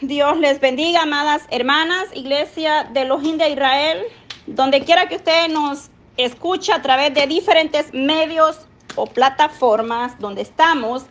Dios 0.00 0.38
les 0.38 0.60
bendiga, 0.60 1.02
amadas 1.02 1.42
hermanas, 1.50 2.06
Iglesia 2.14 2.84
de 2.84 3.04
los 3.04 3.22
de 3.22 3.50
Israel, 3.50 3.98
donde 4.46 4.80
quiera 4.80 5.08
que 5.08 5.16
usted 5.16 5.48
nos 5.48 5.90
escuche 6.16 6.72
a 6.72 6.80
través 6.80 7.12
de 7.12 7.26
diferentes 7.26 7.92
medios 7.92 8.66
o 8.94 9.04
plataformas 9.06 10.18
donde 10.18 10.40
estamos 10.40 11.04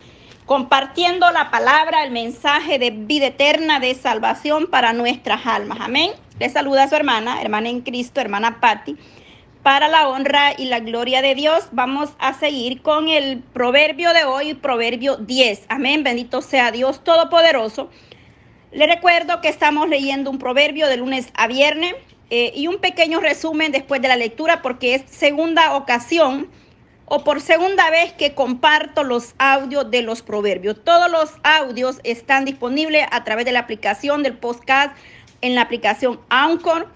compartiendo 0.44 1.30
la 1.30 1.52
palabra, 1.52 2.02
el 2.02 2.10
mensaje 2.10 2.80
de 2.80 2.90
vida 2.90 3.26
eterna, 3.26 3.78
de 3.78 3.94
salvación 3.94 4.66
para 4.66 4.92
nuestras 4.92 5.46
almas. 5.46 5.78
Amén. 5.80 6.10
Le 6.40 6.48
saluda 6.48 6.82
a 6.82 6.88
su 6.88 6.96
hermana, 6.96 7.40
hermana 7.40 7.68
en 7.68 7.82
Cristo, 7.82 8.20
hermana 8.20 8.58
Patti. 8.60 8.96
Para 9.62 9.86
la 9.86 10.08
honra 10.08 10.54
y 10.58 10.64
la 10.64 10.80
gloria 10.80 11.22
de 11.22 11.36
Dios, 11.36 11.68
vamos 11.70 12.10
a 12.18 12.34
seguir 12.34 12.82
con 12.82 13.06
el 13.06 13.38
proverbio 13.38 14.12
de 14.12 14.24
hoy, 14.24 14.54
proverbio 14.54 15.16
10. 15.16 15.66
Amén. 15.68 16.02
Bendito 16.02 16.42
sea 16.42 16.72
Dios 16.72 17.04
Todopoderoso. 17.04 17.88
Le 18.72 18.86
recuerdo 18.86 19.40
que 19.40 19.48
estamos 19.48 19.88
leyendo 19.88 20.30
un 20.30 20.38
proverbio 20.38 20.86
de 20.86 20.96
lunes 20.96 21.28
a 21.34 21.48
viernes 21.48 21.94
eh, 22.30 22.52
y 22.54 22.68
un 22.68 22.78
pequeño 22.78 23.18
resumen 23.18 23.72
después 23.72 24.00
de 24.00 24.06
la 24.06 24.16
lectura 24.16 24.62
porque 24.62 24.94
es 24.94 25.02
segunda 25.06 25.74
ocasión 25.74 26.48
o 27.06 27.24
por 27.24 27.40
segunda 27.40 27.90
vez 27.90 28.12
que 28.12 28.34
comparto 28.36 29.02
los 29.02 29.34
audios 29.38 29.90
de 29.90 30.02
los 30.02 30.22
proverbios. 30.22 30.84
Todos 30.84 31.10
los 31.10 31.32
audios 31.42 31.98
están 32.04 32.44
disponibles 32.44 33.04
a 33.10 33.24
través 33.24 33.44
de 33.44 33.50
la 33.50 33.58
aplicación 33.58 34.22
del 34.22 34.38
podcast 34.38 34.96
en 35.40 35.56
la 35.56 35.62
aplicación 35.62 36.20
Anchor 36.28 36.88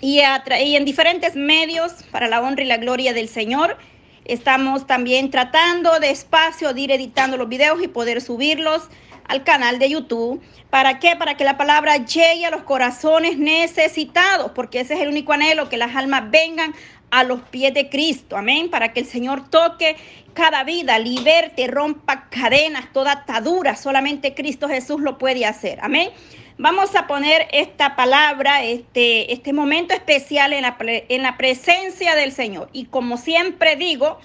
y, 0.00 0.20
y 0.20 0.76
en 0.76 0.84
diferentes 0.86 1.36
medios 1.36 1.92
para 2.10 2.28
la 2.28 2.40
honra 2.40 2.62
y 2.62 2.66
la 2.66 2.78
gloria 2.78 3.12
del 3.12 3.28
Señor. 3.28 3.76
Estamos 4.24 4.86
también 4.86 5.30
tratando 5.30 6.00
despacio 6.00 6.72
de 6.72 6.80
ir 6.80 6.90
editando 6.92 7.36
los 7.36 7.50
videos 7.50 7.82
y 7.82 7.88
poder 7.88 8.22
subirlos 8.22 8.88
al 9.28 9.44
canal 9.44 9.78
de 9.78 9.90
YouTube. 9.90 10.42
¿Para 10.70 10.98
qué? 10.98 11.16
Para 11.16 11.36
que 11.36 11.44
la 11.44 11.56
palabra 11.56 11.96
llegue 11.96 12.46
a 12.46 12.50
los 12.50 12.62
corazones 12.62 13.38
necesitados, 13.38 14.52
porque 14.54 14.80
ese 14.80 14.94
es 14.94 15.00
el 15.00 15.08
único 15.08 15.32
anhelo, 15.32 15.68
que 15.68 15.76
las 15.76 15.94
almas 15.96 16.30
vengan 16.30 16.74
a 17.10 17.22
los 17.24 17.40
pies 17.42 17.72
de 17.74 17.88
Cristo. 17.88 18.36
Amén. 18.36 18.70
Para 18.70 18.92
que 18.92 19.00
el 19.00 19.06
Señor 19.06 19.48
toque 19.48 19.96
cada 20.34 20.64
vida, 20.64 20.98
liberte, 20.98 21.66
rompa 21.68 22.28
cadenas, 22.28 22.92
toda 22.92 23.12
atadura. 23.12 23.76
Solamente 23.76 24.34
Cristo 24.34 24.68
Jesús 24.68 25.00
lo 25.00 25.16
puede 25.16 25.46
hacer. 25.46 25.78
Amén. 25.80 26.10
Vamos 26.58 26.94
a 26.94 27.06
poner 27.06 27.48
esta 27.52 27.96
palabra, 27.96 28.62
este, 28.62 29.32
este 29.32 29.52
momento 29.52 29.92
especial 29.92 30.52
en 30.52 30.62
la, 30.62 30.76
en 30.78 31.22
la 31.22 31.36
presencia 31.36 32.14
del 32.14 32.32
Señor. 32.32 32.68
Y 32.72 32.86
como 32.86 33.16
siempre 33.16 33.76
digo 33.76 34.18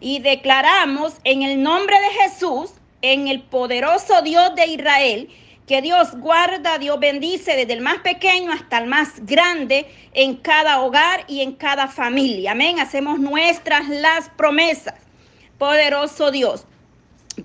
y 0.00 0.20
declaramos 0.20 1.14
en 1.24 1.42
el 1.42 1.62
nombre 1.62 1.96
de 1.98 2.10
Jesús, 2.22 2.74
en 3.12 3.28
el 3.28 3.42
poderoso 3.42 4.22
Dios 4.22 4.54
de 4.54 4.66
Israel, 4.66 5.28
que 5.66 5.82
Dios 5.82 6.16
guarda, 6.16 6.78
Dios 6.78 6.98
bendice 6.98 7.54
desde 7.54 7.74
el 7.74 7.82
más 7.82 7.98
pequeño 7.98 8.50
hasta 8.50 8.78
el 8.78 8.86
más 8.86 9.26
grande 9.26 9.86
en 10.14 10.36
cada 10.36 10.80
hogar 10.80 11.24
y 11.28 11.42
en 11.42 11.52
cada 11.52 11.86
familia. 11.88 12.52
Amén. 12.52 12.80
Hacemos 12.80 13.18
nuestras 13.18 13.90
las 13.90 14.30
promesas. 14.30 14.94
Poderoso 15.58 16.30
Dios. 16.30 16.64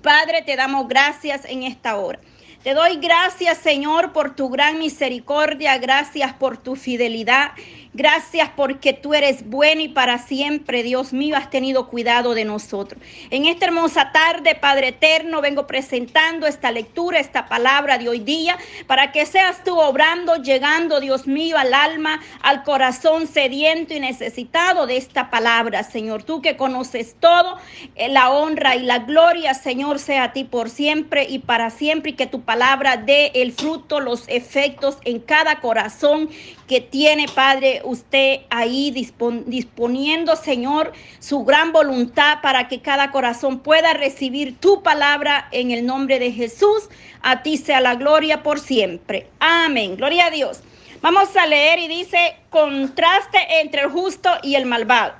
Padre, 0.02 0.40
te 0.40 0.56
damos 0.56 0.88
gracias 0.88 1.44
en 1.44 1.62
esta 1.62 1.96
hora. 1.96 2.20
Te 2.62 2.72
doy 2.72 2.96
gracias, 2.96 3.58
Señor, 3.58 4.12
por 4.12 4.34
tu 4.36 4.48
gran 4.48 4.78
misericordia, 4.78 5.76
gracias 5.76 6.32
por 6.34 6.56
tu 6.56 6.76
fidelidad, 6.76 7.52
Gracias 7.92 8.48
porque 8.54 8.92
tú 8.92 9.14
eres 9.14 9.48
bueno 9.50 9.80
y 9.80 9.88
para 9.88 10.18
siempre, 10.18 10.84
Dios 10.84 11.12
mío, 11.12 11.36
has 11.36 11.50
tenido 11.50 11.88
cuidado 11.88 12.34
de 12.34 12.44
nosotros. 12.44 13.02
En 13.30 13.46
esta 13.46 13.66
hermosa 13.66 14.12
tarde, 14.12 14.54
Padre 14.54 14.88
Eterno, 14.88 15.40
vengo 15.40 15.66
presentando 15.66 16.46
esta 16.46 16.70
lectura, 16.70 17.18
esta 17.18 17.48
palabra 17.48 17.98
de 17.98 18.08
hoy 18.08 18.20
día, 18.20 18.56
para 18.86 19.10
que 19.10 19.26
seas 19.26 19.64
tú 19.64 19.76
obrando, 19.80 20.36
llegando, 20.36 21.00
Dios 21.00 21.26
mío, 21.26 21.58
al 21.58 21.74
alma, 21.74 22.20
al 22.42 22.62
corazón 22.62 23.26
sediento 23.26 23.92
y 23.92 23.98
necesitado 23.98 24.86
de 24.86 24.96
esta 24.96 25.28
palabra, 25.28 25.82
Señor. 25.82 26.22
Tú 26.22 26.42
que 26.42 26.56
conoces 26.56 27.16
todo, 27.18 27.58
eh, 27.96 28.08
la 28.08 28.30
honra 28.30 28.76
y 28.76 28.84
la 28.84 29.00
gloria, 29.00 29.52
Señor, 29.54 29.98
sea 29.98 30.24
a 30.24 30.32
ti 30.32 30.44
por 30.44 30.70
siempre 30.70 31.26
y 31.28 31.40
para 31.40 31.70
siempre, 31.70 32.12
y 32.12 32.14
que 32.14 32.28
tu 32.28 32.42
palabra 32.42 32.98
dé 32.98 33.32
el 33.34 33.50
fruto, 33.50 33.98
los 33.98 34.28
efectos 34.28 34.98
en 35.04 35.18
cada 35.18 35.60
corazón 35.60 36.30
que 36.68 36.80
tiene, 36.80 37.26
Padre, 37.26 37.79
usted 37.84 38.40
ahí 38.50 38.90
disponiendo, 38.90 40.36
Señor, 40.36 40.92
su 41.18 41.44
gran 41.44 41.72
voluntad 41.72 42.40
para 42.42 42.68
que 42.68 42.80
cada 42.80 43.10
corazón 43.10 43.60
pueda 43.60 43.92
recibir 43.92 44.58
tu 44.58 44.82
palabra 44.82 45.48
en 45.52 45.70
el 45.70 45.86
nombre 45.86 46.18
de 46.18 46.32
Jesús. 46.32 46.88
A 47.22 47.42
ti 47.42 47.56
sea 47.56 47.80
la 47.80 47.94
gloria 47.94 48.42
por 48.42 48.60
siempre. 48.60 49.28
Amén. 49.40 49.96
Gloria 49.96 50.26
a 50.26 50.30
Dios. 50.30 50.62
Vamos 51.02 51.34
a 51.36 51.46
leer 51.46 51.78
y 51.78 51.88
dice 51.88 52.36
contraste 52.50 53.38
entre 53.62 53.82
el 53.82 53.90
justo 53.90 54.30
y 54.42 54.54
el 54.54 54.66
malvado. 54.66 55.14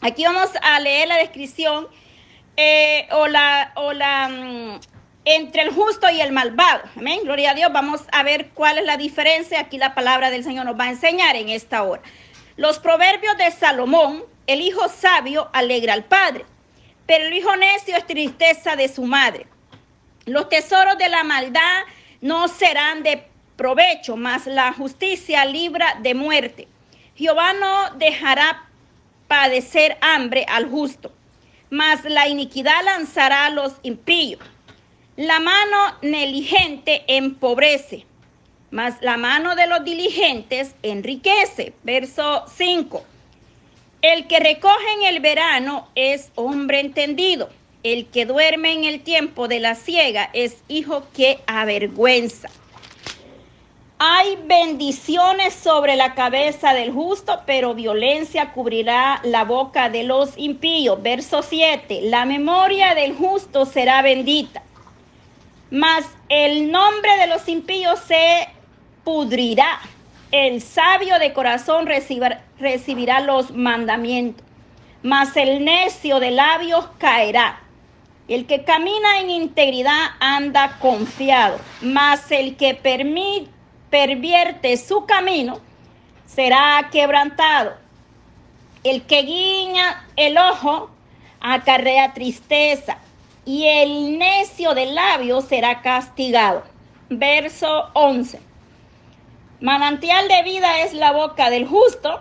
Aquí 0.00 0.24
vamos 0.24 0.50
a 0.62 0.80
leer 0.80 1.08
la 1.08 1.16
descripción 1.16 1.86
eh, 2.56 3.06
o 3.12 3.26
la, 3.28 3.72
o 3.76 3.92
la 3.92 4.28
mm, 4.28 4.80
entre 5.26 5.62
el 5.62 5.74
justo 5.74 6.08
y 6.08 6.20
el 6.20 6.32
malvado. 6.32 6.82
Amén. 6.96 7.20
Gloria 7.24 7.50
a 7.50 7.54
Dios. 7.54 7.72
Vamos 7.72 8.02
a 8.12 8.22
ver 8.22 8.50
cuál 8.54 8.78
es 8.78 8.86
la 8.86 8.96
diferencia. 8.96 9.60
Aquí 9.60 9.76
la 9.76 9.94
palabra 9.94 10.30
del 10.30 10.44
Señor 10.44 10.64
nos 10.64 10.78
va 10.78 10.84
a 10.84 10.90
enseñar 10.90 11.36
en 11.36 11.50
esta 11.50 11.82
hora. 11.82 12.00
Los 12.56 12.78
proverbios 12.78 13.36
de 13.36 13.50
Salomón, 13.50 14.24
el 14.46 14.60
hijo 14.60 14.88
sabio 14.88 15.50
alegra 15.52 15.92
al 15.92 16.04
padre, 16.04 16.46
pero 17.06 17.26
el 17.26 17.34
hijo 17.34 17.54
necio 17.56 17.96
es 17.96 18.06
tristeza 18.06 18.76
de 18.76 18.88
su 18.88 19.02
madre. 19.02 19.46
Los 20.24 20.48
tesoros 20.48 20.96
de 20.96 21.08
la 21.08 21.24
maldad 21.24 21.82
no 22.20 22.46
serán 22.46 23.02
de 23.02 23.26
provecho, 23.56 24.16
mas 24.16 24.46
la 24.46 24.72
justicia 24.72 25.44
libra 25.44 25.98
de 26.02 26.14
muerte. 26.14 26.68
Jehová 27.16 27.52
no 27.52 27.90
dejará 27.96 28.64
padecer 29.26 29.98
hambre 30.00 30.46
al 30.48 30.70
justo, 30.70 31.12
mas 31.68 32.04
la 32.04 32.28
iniquidad 32.28 32.84
lanzará 32.84 33.50
los 33.50 33.74
impíos. 33.82 34.40
La 35.16 35.40
mano 35.40 35.94
negligente 36.02 37.02
empobrece, 37.06 38.04
mas 38.70 38.96
la 39.00 39.16
mano 39.16 39.54
de 39.54 39.66
los 39.66 39.82
diligentes 39.82 40.74
enriquece. 40.82 41.72
Verso 41.84 42.44
5. 42.54 43.02
El 44.02 44.26
que 44.26 44.40
recoge 44.40 44.92
en 44.98 45.14
el 45.14 45.20
verano 45.20 45.88
es 45.94 46.30
hombre 46.34 46.80
entendido. 46.80 47.48
El 47.82 48.08
que 48.08 48.26
duerme 48.26 48.74
en 48.74 48.84
el 48.84 49.00
tiempo 49.00 49.48
de 49.48 49.58
la 49.58 49.74
ciega 49.74 50.28
es 50.34 50.58
hijo 50.68 51.04
que 51.14 51.38
avergüenza. 51.46 52.50
Hay 53.98 54.36
bendiciones 54.44 55.54
sobre 55.54 55.96
la 55.96 56.14
cabeza 56.14 56.74
del 56.74 56.92
justo, 56.92 57.40
pero 57.46 57.72
violencia 57.72 58.52
cubrirá 58.52 59.22
la 59.24 59.44
boca 59.44 59.88
de 59.88 60.02
los 60.02 60.36
impíos. 60.36 61.02
Verso 61.02 61.42
7. 61.42 62.02
La 62.02 62.26
memoria 62.26 62.94
del 62.94 63.14
justo 63.14 63.64
será 63.64 64.02
bendita 64.02 64.62
mas 65.70 66.04
el 66.28 66.70
nombre 66.70 67.16
de 67.18 67.26
los 67.26 67.48
impíos 67.48 68.00
se 68.00 68.48
pudrirá. 69.04 69.80
El 70.32 70.60
sabio 70.60 71.18
de 71.18 71.32
corazón 71.32 71.86
recibirá 71.86 73.20
los 73.20 73.52
mandamientos, 73.52 74.44
mas 75.02 75.36
el 75.36 75.64
necio 75.64 76.20
de 76.20 76.32
labios 76.32 76.88
caerá. 76.98 77.60
El 78.28 78.46
que 78.46 78.64
camina 78.64 79.20
en 79.20 79.30
integridad 79.30 80.10
anda 80.18 80.78
confiado, 80.80 81.58
mas 81.80 82.30
el 82.32 82.56
que 82.56 82.74
pervierte 83.88 84.76
su 84.76 85.06
camino 85.06 85.60
será 86.26 86.88
quebrantado. 86.90 87.76
El 88.82 89.02
que 89.02 89.22
guiña 89.22 90.04
el 90.16 90.36
ojo 90.38 90.90
acarrea 91.40 92.12
tristeza, 92.14 92.98
y 93.46 93.64
el 93.64 94.18
necio 94.18 94.74
de 94.74 94.86
labios 94.86 95.44
será 95.44 95.80
castigado. 95.80 96.64
Verso 97.08 97.90
11. 97.94 98.40
Manantial 99.60 100.28
de 100.28 100.42
vida 100.42 100.80
es 100.80 100.92
la 100.92 101.12
boca 101.12 101.48
del 101.48 101.66
justo, 101.66 102.20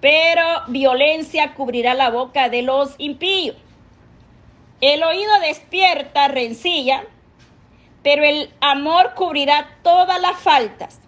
pero 0.00 0.42
violencia 0.66 1.54
cubrirá 1.54 1.94
la 1.94 2.10
boca 2.10 2.48
de 2.48 2.62
los 2.62 2.96
impíos. 2.98 3.56
El 4.80 5.04
oído 5.04 5.30
despierta 5.40 6.26
rencilla, 6.26 7.04
pero 8.02 8.24
el 8.24 8.52
amor 8.60 9.14
cubrirá 9.14 9.78
todas 9.82 10.20
las 10.20 10.36
faltas. 10.40 11.00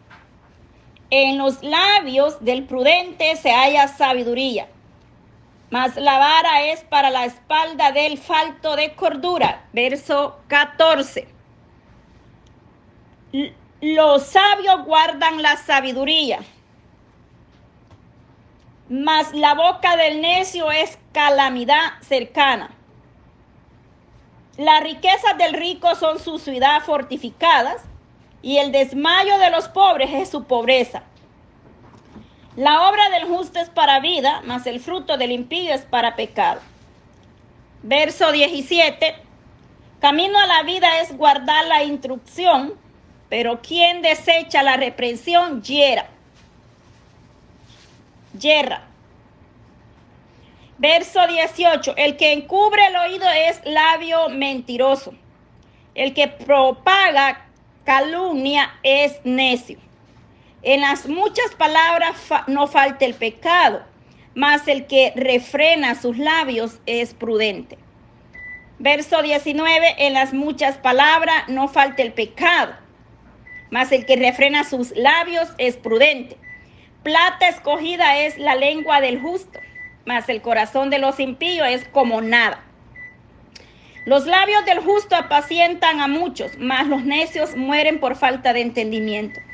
En 1.11 1.37
los 1.37 1.63
labios 1.65 2.43
del 2.45 2.65
prudente 2.65 3.35
se 3.37 3.51
halla 3.51 3.89
sabiduría 3.89 4.69
mas 5.71 5.97
la 5.97 6.19
vara 6.19 6.63
es 6.63 6.85
para 6.85 7.11
la 7.11 7.25
espalda 7.25 7.93
del 7.93 8.19
falto 8.19 8.77
de 8.77 8.95
cordura. 8.95 9.65
Verso 9.73 10.39
14. 10.49 11.29
Los 13.81 14.23
sabios 14.23 14.85
guardan 14.85 15.43
la 15.43 15.57
sabiduría, 15.57 16.41
mas 18.89 19.33
la 19.35 19.55
boca 19.55 19.97
del 19.97 20.21
necio 20.21 20.71
es 20.71 20.99
calamidad 21.13 22.01
cercana. 22.01 22.71
Las 24.57 24.83
riquezas 24.83 25.37
del 25.37 25.53
rico 25.53 25.95
son 25.97 26.19
su 26.19 26.39
ciudad 26.39 26.83
fortificadas, 26.83 27.83
y 28.41 28.59
el 28.59 28.73
desmayo 28.73 29.39
de 29.39 29.51
los 29.51 29.69
pobres 29.69 30.11
es 30.15 30.31
su 30.31 30.45
pobreza. 30.45 31.03
La 32.57 32.89
obra 32.89 33.11
del 33.11 33.25
justo 33.25 33.61
es 33.61 33.69
para 33.69 34.01
vida, 34.01 34.41
mas 34.47 34.67
el 34.67 34.81
fruto 34.81 35.19
del 35.19 35.31
impío 35.31 35.75
es 35.75 35.83
para 35.83 36.17
pecado. 36.17 36.63
Verso 37.83 38.33
17. 38.33 39.15
Camino 40.01 40.39
a 40.39 40.47
la 40.47 40.63
vida 40.63 41.01
es 41.01 41.15
guardar 41.15 41.67
la 41.67 41.85
instrucción, 41.85 42.73
pero 43.29 43.61
quien 43.61 44.01
desecha 44.01 44.63
la 44.63 44.79
reprensión. 44.79 45.63
Yerra. 48.33 48.83
Verso 50.79 51.27
18. 51.27 51.95
El 51.99 52.17
que 52.17 52.33
encubre 52.33 52.87
el 52.87 52.97
oído 52.97 53.29
es 53.29 53.61
labio 53.67 54.31
mentiroso. 54.31 55.13
El 55.95 56.15
que 56.15 56.29
propaga 56.29 57.47
calumnia 57.85 58.79
es 58.83 59.21
necio. 59.25 59.86
En 60.67 60.81
las 60.81 61.07
muchas 61.07 61.55
palabras 61.57 62.17
no 62.49 62.67
falta 62.67 63.05
el 63.05 63.15
pecado, 63.15 63.85
mas 64.35 64.67
el 64.67 64.89
que 64.89 65.13
refrena 65.15 65.95
sus 65.95 66.19
labios 66.19 66.81
es 66.87 67.15
prudente. 67.15 67.79
Verso 68.81 69.23
19, 69.23 69.95
en 69.99 70.15
las 70.15 70.33
muchas 70.33 70.77
palabras 70.77 71.45
no 71.47 71.69
falta 71.69 72.03
el 72.03 72.13
pecado, 72.13 72.75
mas 73.71 73.93
el 73.93 74.07
que 74.07 74.17
refrena 74.17 74.65
sus 74.65 74.91
labios 74.97 75.49
es 75.59 75.77
prudente. 75.77 76.37
Plata 77.05 77.47
escogida 77.47 78.19
es 78.19 78.37
la 78.37 78.57
lengua 78.57 79.01
del 79.01 79.21
justo, 79.21 79.61
mas 80.05 80.29
el 80.29 80.43
corazón 80.43 80.91
de 80.91 80.99
los 80.99 81.21
impíos 81.21 81.69
es 81.69 81.87
como 81.87 82.23
nada. 82.23 82.65
Los 84.05 84.27
labios 84.27 84.65
del 84.65 84.81
justo 84.81 85.15
apacientan 85.15 86.01
a 86.01 86.09
muchos, 86.09 86.59
mas 86.59 86.89
los 86.89 87.05
necios 87.05 87.55
mueren 87.55 88.01
por 88.01 88.17
falta 88.17 88.53
de 88.53 88.63
entendimiento. 88.63 89.46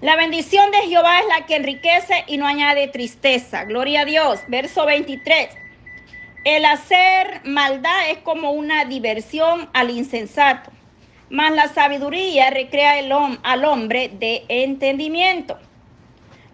La 0.00 0.16
bendición 0.16 0.70
de 0.70 0.88
Jehová 0.88 1.18
es 1.18 1.26
la 1.26 1.44
que 1.44 1.56
enriquece 1.56 2.24
y 2.26 2.38
no 2.38 2.46
añade 2.46 2.88
tristeza. 2.88 3.64
Gloria 3.64 4.00
a 4.00 4.04
Dios. 4.06 4.40
Verso 4.48 4.86
23. 4.86 5.50
El 6.44 6.64
hacer 6.64 7.42
maldad 7.44 8.08
es 8.08 8.16
como 8.18 8.52
una 8.52 8.86
diversión 8.86 9.68
al 9.74 9.90
insensato, 9.90 10.70
mas 11.28 11.52
la 11.52 11.68
sabiduría 11.68 12.48
recrea 12.48 12.98
el 12.98 13.12
al 13.42 13.64
hombre 13.66 14.08
de 14.08 14.46
entendimiento. 14.48 15.58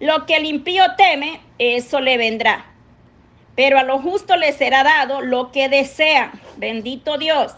Lo 0.00 0.26
que 0.26 0.38
el 0.38 0.44
impío 0.44 0.82
teme, 0.96 1.40
eso 1.60 2.00
le 2.00 2.16
vendrá. 2.16 2.66
Pero 3.54 3.78
a 3.78 3.84
lo 3.84 4.00
justo 4.00 4.37
le 4.37 4.52
será 4.54 4.82
dado 4.82 5.20
lo 5.20 5.52
que 5.52 5.69
desean. 5.69 6.32
Bendito 6.56 7.16
Dios. 7.16 7.54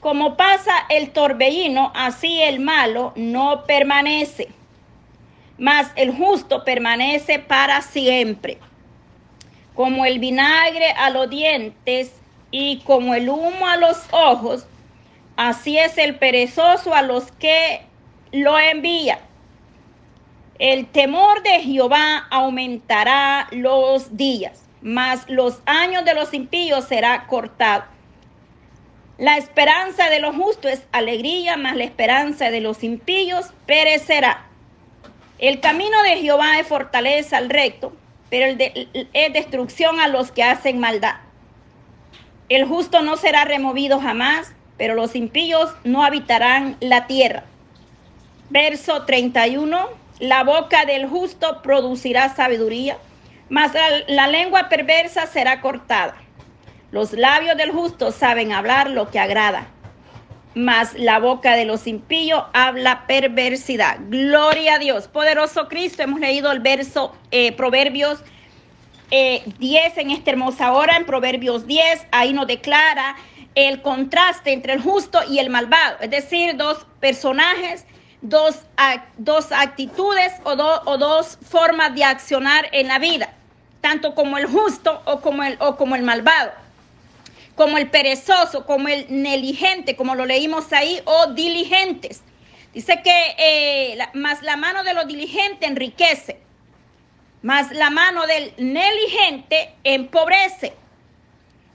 Como 0.00 0.36
pasa 0.36 0.72
el 0.88 1.12
torbellino, 1.12 1.92
así 1.94 2.42
el 2.42 2.58
malo 2.58 3.12
no 3.14 3.62
permanece 3.66 4.48
mas 5.60 5.92
el 5.94 6.16
justo 6.16 6.64
permanece 6.64 7.38
para 7.38 7.82
siempre. 7.82 8.58
Como 9.74 10.06
el 10.06 10.18
vinagre 10.18 10.90
a 10.92 11.10
los 11.10 11.28
dientes 11.28 12.14
y 12.50 12.78
como 12.78 13.14
el 13.14 13.28
humo 13.28 13.68
a 13.68 13.76
los 13.76 13.98
ojos, 14.10 14.66
así 15.36 15.76
es 15.76 15.98
el 15.98 16.16
perezoso 16.16 16.94
a 16.94 17.02
los 17.02 17.30
que 17.32 17.82
lo 18.32 18.58
envía. 18.58 19.20
El 20.58 20.86
temor 20.86 21.42
de 21.42 21.60
Jehová 21.60 22.26
aumentará 22.30 23.46
los 23.50 24.16
días, 24.16 24.64
mas 24.80 25.28
los 25.28 25.60
años 25.66 26.06
de 26.06 26.14
los 26.14 26.32
impíos 26.32 26.86
será 26.86 27.26
cortado. 27.26 27.84
La 29.18 29.36
esperanza 29.36 30.08
de 30.08 30.20
los 30.20 30.34
justos 30.34 30.72
es 30.72 30.86
alegría, 30.92 31.58
mas 31.58 31.76
la 31.76 31.84
esperanza 31.84 32.50
de 32.50 32.62
los 32.62 32.82
impíos 32.82 33.52
perecerá. 33.66 34.49
El 35.40 35.60
camino 35.60 36.02
de 36.02 36.18
Jehová 36.18 36.58
es 36.58 36.66
fortaleza 36.66 37.38
al 37.38 37.48
recto, 37.48 37.94
pero 38.28 38.58
es 39.14 39.32
destrucción 39.32 39.98
a 39.98 40.06
los 40.06 40.30
que 40.32 40.42
hacen 40.42 40.78
maldad. 40.78 41.14
El 42.50 42.66
justo 42.66 43.00
no 43.00 43.16
será 43.16 43.46
removido 43.46 43.98
jamás, 44.00 44.52
pero 44.76 44.94
los 44.94 45.16
impíos 45.16 45.70
no 45.82 46.04
habitarán 46.04 46.76
la 46.80 47.06
tierra. 47.06 47.44
Verso 48.50 49.06
31. 49.06 49.88
La 50.18 50.44
boca 50.44 50.84
del 50.84 51.08
justo 51.08 51.62
producirá 51.62 52.28
sabiduría, 52.34 52.98
mas 53.48 53.72
la 54.08 54.26
lengua 54.26 54.68
perversa 54.68 55.26
será 55.26 55.62
cortada. 55.62 56.16
Los 56.90 57.14
labios 57.14 57.56
del 57.56 57.70
justo 57.70 58.12
saben 58.12 58.52
hablar 58.52 58.90
lo 58.90 59.10
que 59.10 59.18
agrada 59.18 59.68
mas 60.54 60.94
la 60.98 61.18
boca 61.18 61.54
de 61.54 61.64
los 61.64 61.86
impíos 61.86 62.44
habla 62.52 63.06
perversidad. 63.06 63.98
Gloria 64.08 64.74
a 64.74 64.78
Dios. 64.78 65.08
Poderoso 65.08 65.68
Cristo, 65.68 66.02
hemos 66.02 66.20
leído 66.20 66.50
el 66.50 66.60
verso 66.60 67.14
eh, 67.30 67.52
Proverbios 67.52 68.22
10 69.10 69.12
eh, 69.12 69.92
en 69.96 70.10
esta 70.10 70.30
hermosa 70.30 70.72
hora, 70.72 70.96
en 70.96 71.04
Proverbios 71.04 71.66
10, 71.66 72.06
ahí 72.12 72.32
nos 72.32 72.46
declara 72.46 73.16
el 73.54 73.82
contraste 73.82 74.52
entre 74.52 74.72
el 74.72 74.80
justo 74.80 75.20
y 75.28 75.40
el 75.40 75.50
malvado, 75.50 75.96
es 76.00 76.10
decir, 76.10 76.56
dos 76.56 76.86
personajes, 77.00 77.84
dos, 78.22 78.60
dos 79.18 79.50
actitudes 79.50 80.32
o, 80.44 80.52
o 80.52 80.98
dos 80.98 81.38
formas 81.42 81.92
de 81.96 82.04
accionar 82.04 82.66
en 82.70 82.86
la 82.86 83.00
vida, 83.00 83.34
tanto 83.80 84.14
como 84.14 84.38
el 84.38 84.46
justo 84.46 85.02
o 85.04 85.20
como 85.20 85.42
el, 85.42 85.56
o 85.58 85.76
como 85.76 85.96
el 85.96 86.02
malvado 86.02 86.52
como 87.60 87.76
el 87.76 87.90
perezoso, 87.90 88.64
como 88.64 88.88
el 88.88 89.04
negligente, 89.10 89.94
como 89.94 90.14
lo 90.14 90.24
leímos 90.24 90.72
ahí, 90.72 91.02
o 91.04 91.26
diligentes. 91.34 92.22
Dice 92.72 93.02
que 93.04 93.34
eh, 93.36 93.98
más 94.14 94.40
la 94.40 94.56
mano 94.56 94.82
de 94.82 94.94
los 94.94 95.06
diligentes 95.06 95.68
enriquece, 95.68 96.40
más 97.42 97.70
la 97.72 97.90
mano 97.90 98.26
del 98.26 98.54
negligente 98.56 99.74
empobrece. 99.84 100.72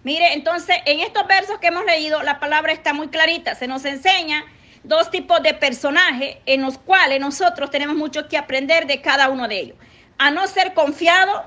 Mire, 0.03 0.33
entonces 0.33 0.75
en 0.87 1.01
estos 1.01 1.27
versos 1.27 1.59
que 1.59 1.67
hemos 1.67 1.85
leído, 1.85 2.23
la 2.23 2.39
palabra 2.39 2.73
está 2.73 2.91
muy 2.93 3.09
clarita. 3.09 3.53
Se 3.53 3.67
nos 3.67 3.85
enseña 3.85 4.43
dos 4.83 5.11
tipos 5.11 5.43
de 5.43 5.53
personajes 5.53 6.37
en 6.47 6.63
los 6.63 6.79
cuales 6.79 7.19
nosotros 7.19 7.69
tenemos 7.69 7.95
mucho 7.95 8.27
que 8.27 8.39
aprender 8.39 8.87
de 8.87 9.01
cada 9.01 9.29
uno 9.29 9.47
de 9.47 9.59
ellos. 9.59 9.77
A 10.17 10.31
no 10.31 10.47
ser 10.47 10.73
confiado, 10.73 11.45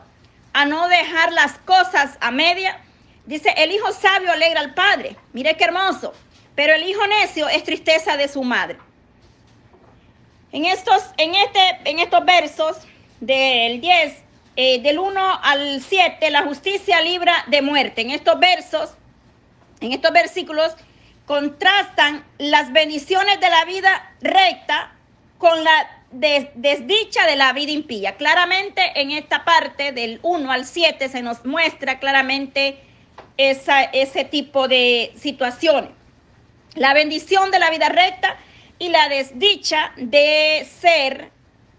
a 0.52 0.64
no 0.64 0.86
dejar 0.86 1.32
las 1.32 1.58
cosas 1.58 2.16
a 2.20 2.30
media, 2.30 2.80
Dice, 3.28 3.52
el 3.58 3.70
hijo 3.72 3.92
sabio 3.92 4.32
alegra 4.32 4.60
al 4.60 4.72
padre. 4.72 5.14
Mire 5.34 5.54
qué 5.58 5.64
hermoso. 5.64 6.14
Pero 6.54 6.72
el 6.72 6.88
hijo 6.88 7.06
necio 7.06 7.46
es 7.46 7.62
tristeza 7.62 8.16
de 8.16 8.26
su 8.26 8.42
madre. 8.42 8.78
En 10.50 10.64
estos, 10.64 11.02
en 11.18 11.34
este, 11.34 11.60
en 11.84 11.98
estos 11.98 12.24
versos 12.24 12.78
del 13.20 13.82
10, 13.82 14.14
eh, 14.56 14.80
del 14.80 14.98
1 14.98 15.40
al 15.42 15.82
7, 15.82 16.30
la 16.30 16.44
justicia 16.44 17.02
libra 17.02 17.44
de 17.48 17.60
muerte. 17.60 18.00
En 18.00 18.12
estos 18.12 18.40
versos, 18.40 18.94
en 19.82 19.92
estos 19.92 20.10
versículos, 20.10 20.74
contrastan 21.26 22.24
las 22.38 22.72
bendiciones 22.72 23.38
de 23.40 23.50
la 23.50 23.66
vida 23.66 24.10
recta 24.22 24.94
con 25.36 25.62
la 25.62 26.02
desdicha 26.12 27.26
de 27.26 27.36
la 27.36 27.52
vida 27.52 27.72
impía. 27.72 28.16
Claramente 28.16 28.80
en 28.94 29.10
esta 29.10 29.44
parte 29.44 29.92
del 29.92 30.18
1 30.22 30.50
al 30.50 30.64
7 30.64 31.10
se 31.10 31.20
nos 31.20 31.44
muestra 31.44 31.98
claramente 31.98 32.87
esa, 33.38 33.84
ese 33.84 34.24
tipo 34.24 34.68
de 34.68 35.12
situaciones. 35.16 35.90
La 36.74 36.92
bendición 36.92 37.50
de 37.50 37.58
la 37.58 37.70
vida 37.70 37.88
recta 37.88 38.36
y 38.78 38.90
la 38.90 39.08
desdicha 39.08 39.92
de 39.96 40.66
ser 40.80 41.30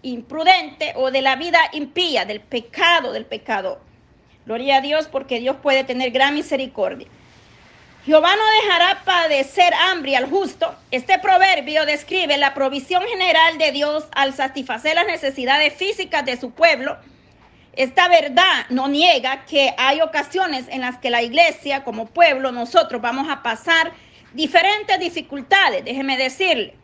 imprudente 0.02 0.94
o 0.96 1.10
de 1.10 1.22
la 1.22 1.36
vida 1.36 1.58
impía, 1.72 2.24
del 2.24 2.40
pecado, 2.40 3.12
del 3.12 3.26
pecador. 3.26 3.80
Gloria 4.46 4.78
a 4.78 4.80
Dios 4.80 5.06
porque 5.06 5.38
Dios 5.38 5.56
puede 5.62 5.84
tener 5.84 6.10
gran 6.10 6.34
misericordia. 6.34 7.06
Jehová 8.06 8.34
no 8.34 8.62
dejará 8.62 9.02
padecer 9.04 9.74
hambre 9.74 10.16
al 10.16 10.28
justo. 10.28 10.74
Este 10.90 11.18
proverbio 11.18 11.84
describe 11.84 12.38
la 12.38 12.54
provisión 12.54 13.02
general 13.06 13.58
de 13.58 13.72
Dios 13.72 14.08
al 14.12 14.32
satisfacer 14.32 14.94
las 14.94 15.06
necesidades 15.06 15.74
físicas 15.74 16.24
de 16.24 16.38
su 16.38 16.50
pueblo 16.50 16.96
esta 17.74 18.08
verdad 18.08 18.66
no 18.68 18.88
niega 18.88 19.44
que 19.44 19.74
hay 19.78 20.00
ocasiones 20.00 20.66
en 20.68 20.80
las 20.80 20.98
que 20.98 21.10
la 21.10 21.22
iglesia, 21.22 21.84
como 21.84 22.06
pueblo, 22.06 22.50
nosotros 22.52 23.00
vamos 23.00 23.28
a 23.30 23.42
pasar 23.42 23.92
diferentes 24.32 24.98
dificultades, 24.98 25.84
déjeme 25.84 26.16
decirle. 26.16 26.74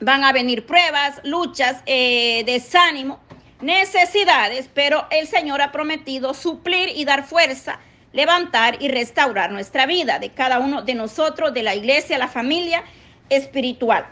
Van 0.00 0.24
a 0.24 0.32
venir 0.32 0.66
pruebas, 0.66 1.20
luchas, 1.24 1.82
eh, 1.86 2.42
desánimo, 2.44 3.20
necesidades, 3.60 4.68
pero 4.72 5.06
el 5.10 5.26
Señor 5.26 5.60
ha 5.62 5.72
prometido 5.72 6.34
suplir 6.34 6.90
y 6.94 7.04
dar 7.04 7.24
fuerza, 7.24 7.78
levantar 8.12 8.78
y 8.80 8.88
restaurar 8.88 9.52
nuestra 9.52 9.86
vida 9.86 10.18
de 10.18 10.30
cada 10.30 10.58
uno 10.58 10.82
de 10.82 10.94
nosotros, 10.94 11.52
de 11.52 11.62
la 11.62 11.74
iglesia, 11.74 12.18
la 12.18 12.28
familia 12.28 12.82
espiritual. 13.28 14.06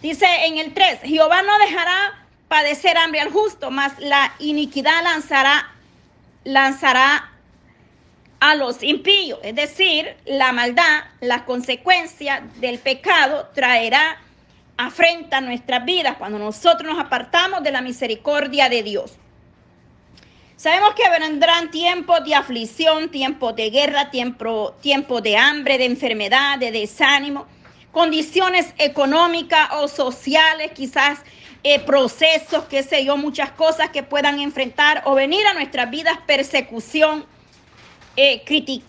Dice 0.00 0.26
en 0.46 0.58
el 0.58 0.72
3, 0.72 1.00
Jehová 1.02 1.42
no 1.42 1.58
dejará 1.58 2.21
padecer 2.52 2.98
hambre 2.98 3.18
al 3.18 3.30
justo, 3.30 3.70
mas 3.70 3.98
la 3.98 4.34
iniquidad 4.38 5.02
lanzará, 5.02 5.70
lanzará 6.44 7.30
a 8.40 8.54
los 8.56 8.82
impíos. 8.82 9.38
Es 9.42 9.54
decir, 9.54 10.14
la 10.26 10.52
maldad, 10.52 11.04
la 11.22 11.46
consecuencia 11.46 12.42
del 12.56 12.78
pecado 12.78 13.48
traerá 13.54 14.20
afrenta 14.76 15.40
nuestras 15.40 15.82
vidas 15.86 16.16
cuando 16.18 16.38
nosotros 16.38 16.92
nos 16.92 17.02
apartamos 17.02 17.62
de 17.62 17.72
la 17.72 17.80
misericordia 17.80 18.68
de 18.68 18.82
Dios. 18.82 19.12
Sabemos 20.56 20.92
que 20.94 21.08
vendrán 21.08 21.70
tiempos 21.70 22.22
de 22.22 22.34
aflicción, 22.34 23.10
tiempos 23.10 23.56
de 23.56 23.70
guerra, 23.70 24.10
tiempo, 24.10 24.74
tiempo 24.82 25.22
de 25.22 25.38
hambre, 25.38 25.78
de 25.78 25.86
enfermedad, 25.86 26.58
de 26.58 26.70
desánimo, 26.70 27.46
condiciones 27.92 28.74
económicas 28.76 29.70
o 29.72 29.88
sociales, 29.88 30.72
quizás 30.74 31.20
eh, 31.64 31.78
procesos, 31.80 32.64
qué 32.64 32.82
sé 32.82 33.04
yo, 33.04 33.16
muchas 33.16 33.50
cosas 33.52 33.90
que 33.90 34.02
puedan 34.02 34.40
enfrentar 34.40 35.02
o 35.04 35.14
venir 35.14 35.46
a 35.46 35.54
nuestras 35.54 35.90
vidas, 35.90 36.18
persecución, 36.26 37.24
eh, 38.16 38.42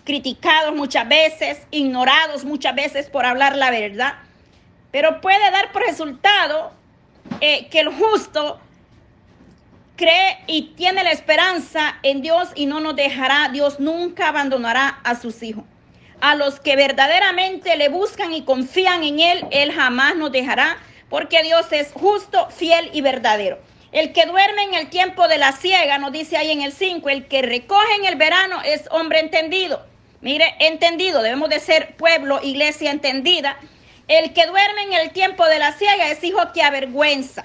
criticados 0.04 0.74
muchas 0.74 1.08
veces, 1.08 1.66
ignorados 1.70 2.44
muchas 2.44 2.74
veces 2.74 3.08
por 3.08 3.24
hablar 3.24 3.56
la 3.56 3.70
verdad. 3.70 4.14
Pero 4.90 5.20
puede 5.20 5.50
dar 5.50 5.72
por 5.72 5.82
resultado 5.82 6.72
eh, 7.40 7.68
que 7.68 7.80
el 7.80 7.88
justo 7.88 8.60
cree 9.96 10.38
y 10.46 10.74
tiene 10.76 11.04
la 11.04 11.12
esperanza 11.12 11.96
en 12.02 12.22
Dios 12.22 12.48
y 12.54 12.66
no 12.66 12.80
nos 12.80 12.96
dejará, 12.96 13.48
Dios 13.50 13.80
nunca 13.80 14.28
abandonará 14.28 15.00
a 15.04 15.14
sus 15.14 15.42
hijos. 15.42 15.64
A 16.20 16.34
los 16.34 16.60
que 16.60 16.76
verdaderamente 16.76 17.76
le 17.76 17.88
buscan 17.88 18.32
y 18.32 18.42
confían 18.42 19.04
en 19.04 19.20
Él, 19.20 19.46
Él 19.50 19.72
jamás 19.72 20.16
nos 20.16 20.32
dejará, 20.32 20.76
porque 21.14 21.44
Dios 21.44 21.66
es 21.70 21.92
justo, 21.92 22.50
fiel 22.50 22.90
y 22.92 23.00
verdadero. 23.00 23.60
El 23.92 24.12
que 24.12 24.26
duerme 24.26 24.64
en 24.64 24.74
el 24.74 24.90
tiempo 24.90 25.28
de 25.28 25.38
la 25.38 25.52
siega, 25.52 25.96
nos 25.98 26.10
dice 26.10 26.36
ahí 26.36 26.50
en 26.50 26.60
el 26.60 26.72
5, 26.72 27.08
el 27.08 27.28
que 27.28 27.40
recoge 27.40 27.94
en 27.94 28.04
el 28.04 28.16
verano 28.16 28.60
es 28.64 28.88
hombre 28.90 29.20
entendido. 29.20 29.86
Mire, 30.22 30.56
entendido, 30.58 31.22
debemos 31.22 31.50
de 31.50 31.60
ser 31.60 31.94
pueblo, 31.94 32.40
iglesia 32.42 32.90
entendida. 32.90 33.56
El 34.08 34.32
que 34.32 34.44
duerme 34.46 34.82
en 34.82 34.94
el 34.94 35.12
tiempo 35.12 35.46
de 35.46 35.60
la 35.60 35.70
siega 35.74 36.10
es 36.10 36.24
hijo 36.24 36.52
que 36.52 36.64
avergüenza. 36.64 37.44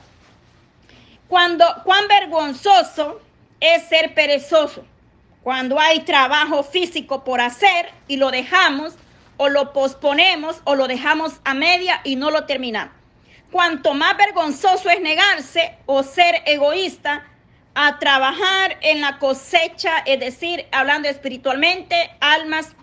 Cuando, 1.28 1.64
cuán 1.84 2.08
vergonzoso 2.08 3.22
es 3.60 3.84
ser 3.84 4.16
perezoso. 4.16 4.84
Cuando 5.44 5.80
hay 5.80 6.00
trabajo 6.00 6.64
físico 6.64 7.24
por 7.24 7.40
hacer 7.40 7.92
y 8.08 8.18
lo 8.18 8.32
dejamos 8.32 8.96
o 9.38 9.48
lo 9.48 9.74
posponemos 9.74 10.60
o 10.64 10.74
lo 10.74 10.88
dejamos 10.88 11.34
a 11.46 11.54
media 11.54 12.02
y 12.04 12.16
no 12.16 12.32
lo 12.32 12.48
terminamos. 12.48 12.99
Cuanto 13.52 13.96
más 13.96 14.16
vergonzoso 14.16 14.90
es 14.90 15.02
negarse 15.02 15.76
o 15.88 16.04
ser 16.04 16.44
egoísta 16.46 17.26
a 17.74 17.98
trabajar 17.98 18.78
en 18.82 19.02
la 19.02 19.18
cosecha, 19.18 20.00
es 20.06 20.20
decir, 20.20 20.68
hablando 20.72 21.10
espiritualmente, 21.10 22.12
almas, 22.20 22.76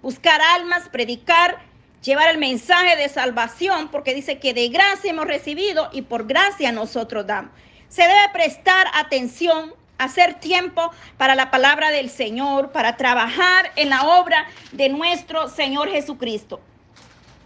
buscar 0.00 0.40
almas, 0.40 0.88
predicar, 0.88 1.58
llevar 2.02 2.28
el 2.28 2.38
mensaje 2.38 2.96
de 2.96 3.08
salvación, 3.10 3.88
porque 3.88 4.14
dice 4.14 4.38
que 4.38 4.54
de 4.54 4.68
gracia 4.68 5.10
hemos 5.10 5.26
recibido 5.26 5.90
y 5.92 6.02
por 6.02 6.26
gracia 6.26 6.72
nosotros 6.72 7.26
damos. 7.26 7.50
Se 7.88 8.02
debe 8.02 8.28
prestar 8.32 8.86
atención, 8.94 9.74
hacer 9.98 10.34
tiempo 10.34 10.90
para 11.18 11.34
la 11.34 11.50
palabra 11.50 11.90
del 11.90 12.08
Señor, 12.08 12.72
para 12.72 12.96
trabajar 12.96 13.72
en 13.76 13.90
la 13.90 14.04
obra 14.20 14.46
de 14.72 14.88
nuestro 14.88 15.48
Señor 15.48 15.90
Jesucristo. 15.90 16.60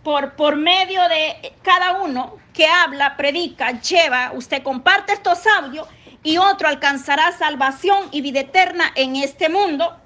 Por, 0.09 0.37
por 0.37 0.57
medio 0.57 1.07
de 1.07 1.53
cada 1.61 2.01
uno 2.01 2.39
que 2.55 2.67
habla, 2.67 3.15
predica, 3.19 3.79
lleva, 3.79 4.33
usted 4.33 4.63
comparte 4.63 5.13
estos 5.13 5.47
audios 5.47 5.87
y 6.23 6.39
otro 6.39 6.67
alcanzará 6.67 7.31
salvación 7.33 8.09
y 8.11 8.23
vida 8.23 8.41
eterna 8.41 8.91
en 8.95 9.17
este 9.17 9.51
mundo. 9.51 9.99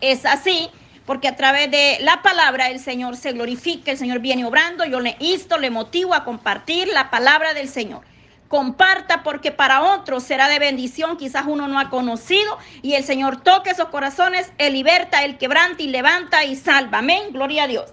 Es 0.00 0.24
así, 0.24 0.70
porque 1.04 1.28
a 1.28 1.36
través 1.36 1.70
de 1.70 1.98
la 2.00 2.22
palabra 2.22 2.70
el 2.70 2.80
Señor 2.80 3.14
se 3.14 3.32
glorifica, 3.32 3.90
el 3.90 3.98
Señor 3.98 4.20
viene 4.20 4.46
obrando, 4.46 4.86
yo 4.86 5.00
le 5.00 5.16
insto, 5.18 5.58
le 5.58 5.68
motivo 5.68 6.14
a 6.14 6.24
compartir 6.24 6.88
la 6.88 7.10
palabra 7.10 7.52
del 7.52 7.68
Señor 7.68 8.00
comparta 8.48 9.22
porque 9.22 9.52
para 9.52 9.94
otros 9.94 10.24
será 10.24 10.48
de 10.48 10.58
bendición, 10.58 11.16
quizás 11.16 11.44
uno 11.46 11.68
no 11.68 11.78
ha 11.78 11.88
conocido 11.88 12.58
y 12.82 12.94
el 12.94 13.04
Señor 13.04 13.42
toque 13.42 13.70
esos 13.70 13.90
corazones, 13.90 14.50
Él 14.58 14.72
liberta, 14.72 15.22
Él 15.24 15.38
quebranta 15.38 15.82
y 15.82 15.86
levanta 15.88 16.42
y 16.42 16.56
salva. 16.56 16.98
Amén, 16.98 17.32
gloria 17.32 17.64
a 17.64 17.66
Dios. 17.68 17.92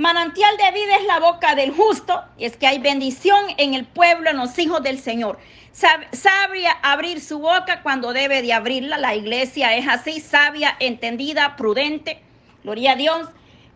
Manantial 0.00 0.56
de 0.56 0.70
vida 0.70 0.96
es 0.96 1.04
la 1.04 1.20
boca 1.20 1.54
del 1.54 1.72
justo 1.72 2.24
y 2.38 2.46
es 2.46 2.56
que 2.56 2.66
hay 2.66 2.78
bendición 2.78 3.44
en 3.58 3.74
el 3.74 3.84
pueblo, 3.84 4.30
en 4.30 4.38
los 4.38 4.58
hijos 4.58 4.82
del 4.82 4.98
Señor. 4.98 5.38
Sabia 5.72 6.72
abrir 6.82 7.20
su 7.20 7.38
boca 7.38 7.82
cuando 7.82 8.14
debe 8.14 8.40
de 8.40 8.54
abrirla. 8.54 8.96
La 8.96 9.14
iglesia 9.14 9.76
es 9.76 9.86
así, 9.86 10.20
sabia, 10.20 10.74
entendida, 10.80 11.54
prudente. 11.54 12.22
Gloria 12.62 12.92
a 12.92 12.96
Dios. 12.96 13.28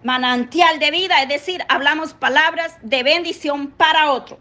Manantial 0.03 0.79
de 0.79 0.91
vida, 0.91 1.21
es 1.21 1.29
decir, 1.29 1.63
hablamos 1.69 2.15
palabras 2.15 2.79
de 2.81 3.03
bendición 3.03 3.71
para 3.73 4.11
otro. 4.11 4.39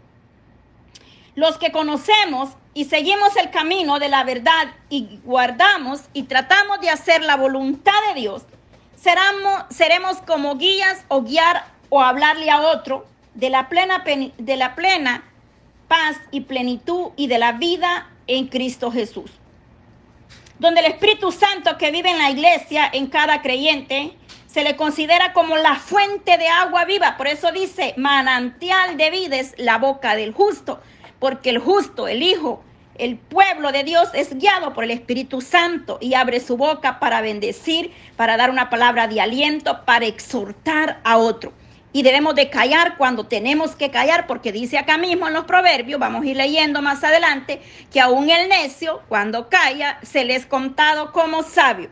Los 1.34 1.58
que 1.58 1.70
conocemos 1.70 2.48
y 2.72 2.86
seguimos 2.86 3.36
el 3.36 3.50
camino 3.50 3.98
de 3.98 4.08
la 4.08 4.24
verdad 4.24 4.68
y 4.88 5.20
guardamos 5.22 6.00
y 6.14 6.22
tratamos 6.22 6.80
de 6.80 6.88
hacer 6.88 7.22
la 7.22 7.36
voluntad 7.36 7.92
de 8.08 8.20
Dios, 8.22 8.44
seremos 9.68 10.16
como 10.26 10.56
guías 10.56 11.04
o 11.08 11.20
guiar 11.20 11.73
o 11.94 12.02
hablarle 12.02 12.50
a 12.50 12.60
otro 12.60 13.06
de 13.34 13.50
la 13.50 13.68
plena, 13.68 14.02
de 14.02 14.56
la 14.56 14.74
plena 14.74 15.22
paz 15.86 16.16
y 16.32 16.40
plenitud 16.40 17.12
y 17.14 17.28
de 17.28 17.38
la 17.38 17.52
vida 17.52 18.10
en 18.26 18.48
Cristo 18.48 18.90
Jesús. 18.90 19.30
Donde 20.58 20.80
el 20.80 20.86
Espíritu 20.86 21.30
Santo 21.30 21.78
que 21.78 21.92
vive 21.92 22.10
en 22.10 22.18
la 22.18 22.30
iglesia, 22.30 22.90
en 22.92 23.06
cada 23.06 23.42
creyente, 23.42 24.16
se 24.48 24.64
le 24.64 24.74
considera 24.74 25.32
como 25.32 25.56
la 25.56 25.76
fuente 25.76 26.36
de 26.36 26.48
agua 26.48 26.84
viva. 26.84 27.16
Por 27.16 27.28
eso 27.28 27.52
dice, 27.52 27.94
manantial 27.96 28.96
de 28.96 29.10
vida 29.12 29.36
es 29.36 29.54
la 29.56 29.78
boca 29.78 30.16
del 30.16 30.32
justo 30.32 30.80
porque 31.20 31.50
el 31.50 31.58
justo, 31.58 32.08
el 32.08 32.24
Hijo, 32.24 32.64
el 32.98 33.18
pueblo 33.18 33.70
de 33.70 33.84
Dios 33.84 34.08
es 34.14 34.36
guiado 34.36 34.74
por 34.74 34.82
el 34.82 34.90
Espíritu 34.90 35.40
Santo 35.40 35.98
y 36.00 36.14
abre 36.14 36.40
su 36.40 36.56
boca 36.56 36.98
para 36.98 37.20
bendecir, 37.20 37.92
para 38.16 38.36
dar 38.36 38.50
una 38.50 38.68
palabra 38.68 39.06
de 39.06 39.20
aliento, 39.20 39.84
para 39.84 40.06
exhortar 40.06 41.00
a 41.04 41.18
otro. 41.18 41.52
Y 41.94 42.02
debemos 42.02 42.34
de 42.34 42.50
callar 42.50 42.96
cuando 42.96 43.28
tenemos 43.28 43.76
que 43.76 43.92
callar, 43.92 44.26
porque 44.26 44.50
dice 44.50 44.78
acá 44.78 44.98
mismo 44.98 45.28
en 45.28 45.32
los 45.32 45.44
proverbios, 45.44 46.00
vamos 46.00 46.24
a 46.24 46.26
ir 46.26 46.36
leyendo 46.36 46.82
más 46.82 47.04
adelante, 47.04 47.62
que 47.92 48.00
aún 48.00 48.30
el 48.30 48.48
necio, 48.48 49.02
cuando 49.08 49.48
calla, 49.48 50.00
se 50.02 50.24
le 50.24 50.34
es 50.34 50.44
contado 50.44 51.12
como 51.12 51.44
sabio. 51.44 51.90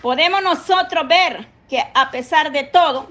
Podemos 0.00 0.44
nosotros 0.44 1.08
ver 1.08 1.48
que 1.68 1.82
a 1.92 2.12
pesar 2.12 2.52
de 2.52 2.62
todo, 2.62 3.10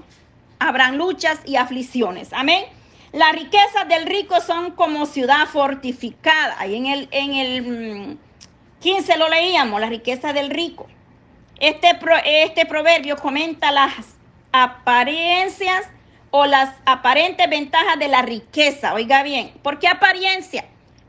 habrán 0.58 0.96
luchas 0.96 1.38
y 1.44 1.56
aflicciones. 1.56 2.32
Amén. 2.32 2.64
Las 3.12 3.32
riquezas 3.32 3.86
del 3.88 4.06
rico 4.06 4.40
son 4.40 4.70
como 4.70 5.04
ciudad 5.04 5.46
fortificada. 5.48 6.56
Ahí 6.58 6.76
en 6.76 6.86
el, 6.86 7.08
en 7.10 7.34
el 7.34 8.18
15 8.80 9.14
mm, 9.14 9.18
lo 9.18 9.28
leíamos, 9.28 9.82
la 9.82 9.90
riqueza 9.90 10.32
del 10.32 10.48
rico. 10.48 10.86
Este, 11.60 11.98
este 12.24 12.64
proverbio 12.64 13.18
comenta 13.18 13.70
las 13.70 14.15
apariencias 14.62 15.86
o 16.30 16.46
las 16.46 16.74
aparentes 16.86 17.48
ventajas 17.48 17.98
de 17.98 18.08
la 18.08 18.22
riqueza. 18.22 18.94
Oiga 18.94 19.22
bien, 19.22 19.52
¿por 19.62 19.78
qué 19.78 19.88
apariencia? 19.88 20.64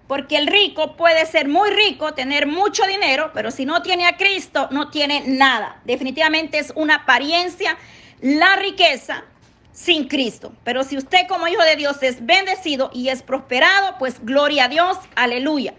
Porque 0.08 0.38
el 0.38 0.48
rico 0.48 0.96
puede 0.96 1.26
ser 1.26 1.48
muy 1.48 1.70
rico, 1.70 2.14
tener 2.14 2.48
mucho 2.48 2.84
dinero, 2.86 3.32
pero 3.34 3.52
si 3.52 3.66
no 3.66 3.82
tiene 3.82 4.06
a 4.06 4.16
Cristo, 4.16 4.68
no 4.72 4.90
tiene 4.90 5.24
nada. 5.26 5.82
Definitivamente 5.86 6.60
es 6.60 6.72
una 6.76 6.96
apariencia 6.96 7.78
la 8.22 8.56
riqueza 8.56 9.24
sin 9.72 10.08
Cristo. 10.08 10.54
Pero 10.64 10.84
si 10.84 10.98
usted 10.98 11.28
como 11.28 11.48
hijo 11.48 11.64
de 11.64 11.76
Dios 11.76 12.02
es 12.02 12.26
bendecido 12.26 12.90
y 12.94 13.10
es 13.10 13.22
prosperado, 13.22 13.98
pues 14.00 14.24
gloria 14.26 14.66
a 14.66 14.70
Dios, 14.70 14.98
aleluya. 15.16 15.74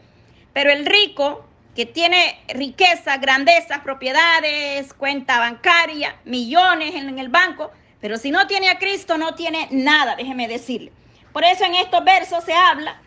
Pero 0.53 0.71
el 0.71 0.87
rico 0.87 1.48
que 1.79 1.87
tiene 1.87 2.41
riqueza, 2.49 3.19
grandeza, 3.19 3.85
propiedades, 3.85 4.93
cuenta 4.95 5.39
bancaria, 5.39 6.17
millones 6.25 6.97
en 6.97 7.17
el 7.21 7.29
banco, 7.29 7.71
pero 8.01 8.19
si 8.19 8.33
no 8.33 8.49
tiene 8.49 8.69
a 8.69 8.81
Cristo 8.81 9.17
no 9.17 9.37
tiene 9.37 9.69
nada, 9.71 10.17
déjeme 10.17 10.49
decirle. 10.49 10.91
Por 11.33 11.45
eso 11.45 11.65
en 11.65 11.77
estos 11.77 12.03
versos 12.03 12.43
se 12.43 12.53
habla 12.53 13.01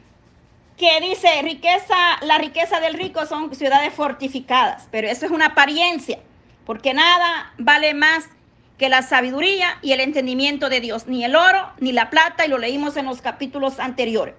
que 0.78 1.02
dice 1.02 1.42
riqueza, 1.42 1.98
la 2.22 2.38
riqueza 2.38 2.80
del 2.80 2.94
rico 2.94 3.26
son 3.26 3.54
ciudades 3.54 3.94
fortificadas, 3.94 4.88
pero 4.90 5.10
eso 5.10 5.26
es 5.26 5.34
una 5.34 5.48
apariencia, 5.48 6.20
porque 6.66 6.94
nada 6.94 7.52
vale 7.58 7.94
más 7.94 8.30
que 8.78 8.88
la 8.88 9.02
sabiduría 9.02 9.80
y 9.82 9.92
el 9.92 10.00
entendimiento 10.00 10.70
de 10.70 10.80
Dios, 10.80 11.08
ni 11.08 11.26
el 11.26 11.36
oro 11.36 11.74
ni 11.82 11.92
la 11.92 12.10
plata, 12.10 12.46
y 12.46 12.48
lo 12.48 12.58
leímos 12.58 12.96
en 12.96 13.08
los 13.08 13.22
capítulos 13.22 13.82
anteriores. 13.82 14.36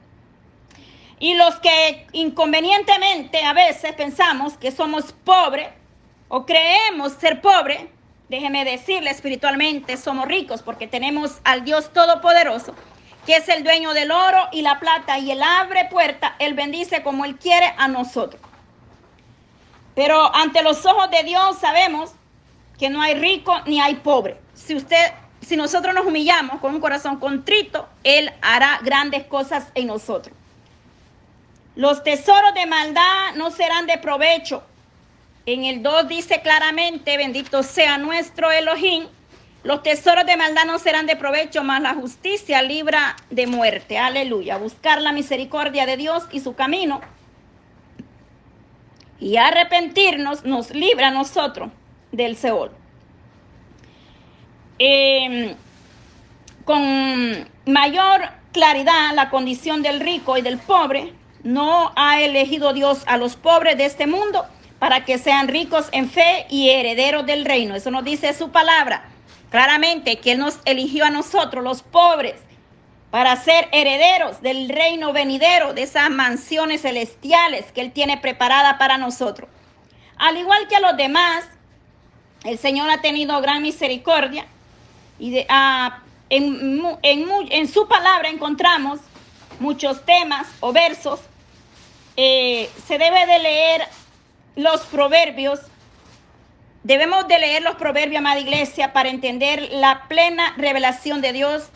Y 1.22 1.34
los 1.34 1.54
que 1.60 2.04
inconvenientemente 2.10 3.44
a 3.44 3.52
veces 3.52 3.92
pensamos 3.92 4.54
que 4.54 4.72
somos 4.72 5.12
pobres 5.24 5.68
o 6.26 6.44
creemos 6.44 7.12
ser 7.12 7.40
pobres, 7.40 7.84
déjeme 8.28 8.64
decirle 8.64 9.10
espiritualmente, 9.10 9.96
somos 9.96 10.26
ricos 10.26 10.62
porque 10.62 10.88
tenemos 10.88 11.38
al 11.44 11.64
Dios 11.64 11.92
Todopoderoso, 11.92 12.74
que 13.24 13.36
es 13.36 13.48
el 13.48 13.62
dueño 13.62 13.94
del 13.94 14.10
oro 14.10 14.48
y 14.50 14.62
la 14.62 14.80
plata, 14.80 15.20
y 15.20 15.30
Él 15.30 15.40
abre 15.44 15.84
puerta, 15.84 16.34
Él 16.40 16.54
bendice 16.54 17.04
como 17.04 17.24
Él 17.24 17.36
quiere 17.36 17.72
a 17.78 17.86
nosotros. 17.86 18.42
Pero 19.94 20.34
ante 20.34 20.64
los 20.64 20.84
ojos 20.86 21.08
de 21.12 21.22
Dios 21.22 21.56
sabemos 21.60 22.10
que 22.80 22.90
no 22.90 23.00
hay 23.00 23.14
rico 23.14 23.60
ni 23.66 23.80
hay 23.80 23.94
pobre. 23.94 24.40
Si 24.54 24.74
usted, 24.74 25.12
si 25.40 25.56
nosotros 25.56 25.94
nos 25.94 26.04
humillamos 26.04 26.58
con 26.58 26.74
un 26.74 26.80
corazón 26.80 27.20
contrito, 27.20 27.88
Él 28.02 28.32
hará 28.42 28.80
grandes 28.82 29.22
cosas 29.22 29.68
en 29.76 29.86
nosotros. 29.86 30.34
Los 31.74 32.02
tesoros 32.04 32.54
de 32.54 32.66
maldad 32.66 33.34
no 33.36 33.50
serán 33.50 33.86
de 33.86 33.98
provecho. 33.98 34.62
En 35.46 35.64
el 35.64 35.82
2 35.82 36.08
dice 36.08 36.40
claramente, 36.42 37.16
bendito 37.16 37.62
sea 37.62 37.98
nuestro 37.98 38.50
Elohim, 38.50 39.06
los 39.64 39.82
tesoros 39.84 40.26
de 40.26 40.36
maldad 40.36 40.64
no 40.64 40.78
serán 40.80 41.06
de 41.06 41.14
provecho, 41.14 41.62
mas 41.62 41.80
la 41.80 41.94
justicia 41.94 42.62
libra 42.62 43.14
de 43.30 43.46
muerte. 43.46 43.96
Aleluya. 43.96 44.56
Buscar 44.56 45.00
la 45.00 45.12
misericordia 45.12 45.86
de 45.86 45.96
Dios 45.96 46.24
y 46.32 46.40
su 46.40 46.54
camino 46.54 47.00
y 49.20 49.36
arrepentirnos 49.36 50.44
nos 50.44 50.72
libra 50.72 51.08
a 51.08 51.10
nosotros 51.12 51.70
del 52.10 52.36
Seol. 52.36 52.72
Em, 54.80 55.54
con 56.64 57.48
mayor 57.66 58.30
claridad 58.52 59.14
la 59.14 59.30
condición 59.30 59.80
del 59.82 60.00
rico 60.00 60.36
y 60.36 60.42
del 60.42 60.58
pobre, 60.58 61.12
no 61.44 61.92
ha 61.96 62.20
elegido 62.20 62.72
Dios 62.72 63.02
a 63.06 63.16
los 63.16 63.36
pobres 63.36 63.76
de 63.76 63.86
este 63.86 64.06
mundo 64.06 64.46
para 64.78 65.04
que 65.04 65.18
sean 65.18 65.48
ricos 65.48 65.88
en 65.92 66.10
fe 66.10 66.46
y 66.48 66.70
herederos 66.70 67.26
del 67.26 67.44
reino. 67.44 67.74
Eso 67.74 67.90
nos 67.90 68.04
dice 68.04 68.32
su 68.34 68.50
palabra 68.50 69.04
claramente 69.50 70.16
que 70.16 70.32
Él 70.32 70.38
nos 70.38 70.58
eligió 70.64 71.04
a 71.04 71.10
nosotros, 71.10 71.62
los 71.62 71.82
pobres, 71.82 72.36
para 73.10 73.36
ser 73.36 73.68
herederos 73.72 74.40
del 74.40 74.70
reino 74.70 75.12
venidero, 75.12 75.74
de 75.74 75.82
esas 75.82 76.08
mansiones 76.08 76.80
celestiales 76.80 77.70
que 77.70 77.82
Él 77.82 77.92
tiene 77.92 78.16
preparada 78.16 78.78
para 78.78 78.96
nosotros. 78.96 79.50
Al 80.16 80.38
igual 80.38 80.66
que 80.68 80.76
a 80.76 80.80
los 80.80 80.96
demás, 80.96 81.44
el 82.44 82.58
Señor 82.58 82.88
ha 82.88 83.02
tenido 83.02 83.40
gran 83.42 83.60
misericordia 83.60 84.46
y 85.18 85.44
ah, 85.48 86.00
en, 86.30 87.68
su 87.68 87.86
palabra 87.86 88.30
encontramos 88.30 89.00
muchos 89.60 90.04
temas 90.04 90.48
o 90.60 90.72
versos. 90.72 91.20
Eh, 92.16 92.68
se 92.86 92.98
debe 92.98 93.26
de 93.26 93.38
leer 93.38 93.82
los 94.56 94.82
proverbios 94.82 95.60
Debemos 96.84 97.28
de 97.28 97.38
leer 97.38 97.62
los 97.62 97.76
proverbios, 97.76 98.18
amada 98.18 98.40
iglesia, 98.40 98.92
para 98.92 99.08
entender 99.08 99.68
la 99.70 100.08
plena 100.08 100.52
revelación 100.56 101.20
de 101.20 101.32
Dios 101.32 101.68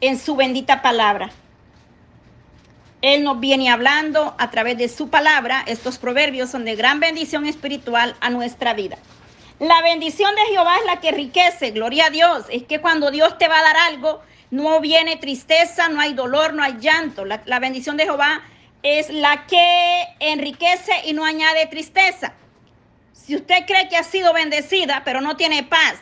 en 0.00 0.16
su 0.16 0.36
bendita 0.36 0.80
palabra. 0.80 1.30
Él 3.00 3.24
nos 3.24 3.40
viene 3.40 3.68
hablando 3.68 4.36
a 4.38 4.50
través 4.52 4.78
de 4.78 4.88
su 4.88 5.10
palabra. 5.10 5.64
Estos 5.66 5.98
proverbios 5.98 6.50
son 6.50 6.64
de 6.64 6.76
gran 6.76 7.00
bendición 7.00 7.46
espiritual 7.46 8.14
a 8.20 8.30
nuestra 8.30 8.74
vida. 8.74 8.96
La 9.58 9.82
bendición 9.82 10.32
de 10.36 10.52
Jehová 10.52 10.76
es 10.78 10.86
la 10.86 11.00
que 11.00 11.08
enriquece, 11.08 11.72
gloria 11.72 12.06
a 12.06 12.10
Dios. 12.10 12.44
Es 12.48 12.62
que 12.62 12.80
cuando 12.80 13.10
Dios 13.10 13.38
te 13.38 13.48
va 13.48 13.58
a 13.58 13.64
dar 13.64 13.76
algo, 13.76 14.22
no 14.52 14.80
viene 14.80 15.16
tristeza, 15.16 15.88
no 15.88 16.00
hay 16.00 16.14
dolor, 16.14 16.54
no 16.54 16.62
hay 16.62 16.76
llanto. 16.78 17.24
La, 17.24 17.42
la 17.44 17.58
bendición 17.58 17.96
de 17.96 18.04
Jehová 18.04 18.40
es 18.82 19.10
la 19.10 19.46
que 19.46 20.04
enriquece 20.20 20.92
y 21.04 21.12
no 21.12 21.24
añade 21.24 21.66
tristeza. 21.66 22.34
Si 23.12 23.36
usted 23.36 23.64
cree 23.66 23.88
que 23.88 23.96
ha 23.96 24.02
sido 24.02 24.32
bendecida, 24.32 25.02
pero 25.04 25.20
no 25.20 25.36
tiene 25.36 25.62
paz, 25.62 25.94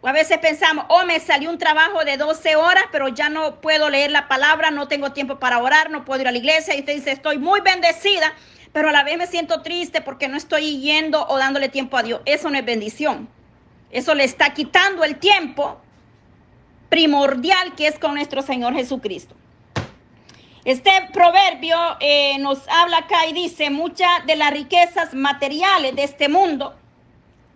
o 0.00 0.08
a 0.08 0.12
veces 0.12 0.38
pensamos, 0.38 0.84
oh, 0.88 1.04
me 1.04 1.20
salió 1.20 1.50
un 1.50 1.58
trabajo 1.58 2.04
de 2.04 2.16
12 2.16 2.56
horas, 2.56 2.84
pero 2.92 3.08
ya 3.08 3.28
no 3.28 3.60
puedo 3.60 3.88
leer 3.88 4.10
la 4.10 4.28
palabra, 4.28 4.70
no 4.70 4.88
tengo 4.88 5.12
tiempo 5.12 5.38
para 5.38 5.58
orar, 5.58 5.90
no 5.90 6.04
puedo 6.04 6.20
ir 6.20 6.28
a 6.28 6.32
la 6.32 6.38
iglesia. 6.38 6.74
Y 6.74 6.80
usted 6.80 6.94
dice, 6.94 7.12
estoy 7.12 7.38
muy 7.38 7.60
bendecida, 7.60 8.34
pero 8.72 8.90
a 8.90 8.92
la 8.92 9.04
vez 9.04 9.16
me 9.16 9.26
siento 9.26 9.62
triste 9.62 10.02
porque 10.02 10.28
no 10.28 10.36
estoy 10.36 10.80
yendo 10.80 11.26
o 11.26 11.38
dándole 11.38 11.68
tiempo 11.68 11.96
a 11.96 12.02
Dios. 12.02 12.20
Eso 12.24 12.50
no 12.50 12.58
es 12.58 12.64
bendición. 12.64 13.28
Eso 13.90 14.14
le 14.14 14.24
está 14.24 14.52
quitando 14.52 15.02
el 15.04 15.16
tiempo 15.16 15.80
primordial 16.88 17.74
que 17.74 17.86
es 17.86 17.98
con 17.98 18.14
nuestro 18.14 18.42
Señor 18.42 18.74
Jesucristo. 18.74 19.34
Este 20.66 20.90
proverbio 21.12 21.76
eh, 22.00 22.38
nos 22.40 22.66
habla 22.68 22.98
acá 22.98 23.24
y 23.28 23.32
dice, 23.32 23.70
muchas 23.70 24.26
de 24.26 24.34
las 24.34 24.50
riquezas 24.50 25.14
materiales 25.14 25.94
de 25.94 26.02
este 26.02 26.28
mundo 26.28 26.74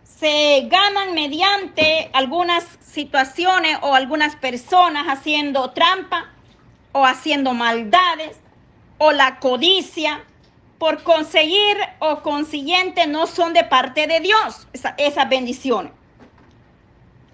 se 0.05 0.68
ganan 0.70 1.12
mediante 1.12 2.09
algunas 2.12 2.62
situaciones 2.81 3.79
o 3.83 3.96
algunas 3.96 4.37
personas 4.37 5.09
haciendo 5.09 5.73
trampa 5.73 6.31
o 6.92 7.05
haciendo 7.05 7.53
maldades 7.53 8.38
o 8.99 9.11
la 9.11 9.40
codicia 9.40 10.23
por 10.79 11.03
conseguir 11.03 11.79
o 11.99 12.23
consiguiente 12.23 13.09
no 13.09 13.27
son 13.27 13.55
de 13.55 13.64
parte 13.64 14.07
de 14.07 14.20
Dios 14.20 14.68
esas 14.99 15.29
bendiciones. 15.29 15.90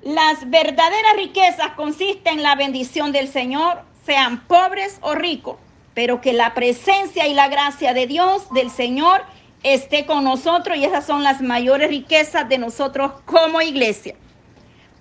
Las 0.00 0.48
verdaderas 0.48 1.16
riquezas 1.16 1.72
consisten 1.72 2.38
en 2.38 2.42
la 2.42 2.54
bendición 2.54 3.12
del 3.12 3.28
Señor, 3.28 3.82
sean 4.06 4.46
pobres 4.46 4.96
o 5.02 5.14
ricos 5.14 5.56
pero 5.96 6.20
que 6.20 6.34
la 6.34 6.52
presencia 6.52 7.26
y 7.26 7.32
la 7.32 7.48
gracia 7.48 7.94
de 7.94 8.06
Dios, 8.06 8.52
del 8.52 8.70
Señor, 8.70 9.24
esté 9.62 10.04
con 10.04 10.24
nosotros 10.24 10.76
y 10.76 10.84
esas 10.84 11.06
son 11.06 11.24
las 11.24 11.40
mayores 11.40 11.88
riquezas 11.88 12.46
de 12.50 12.58
nosotros 12.58 13.12
como 13.24 13.62
iglesia. 13.62 14.14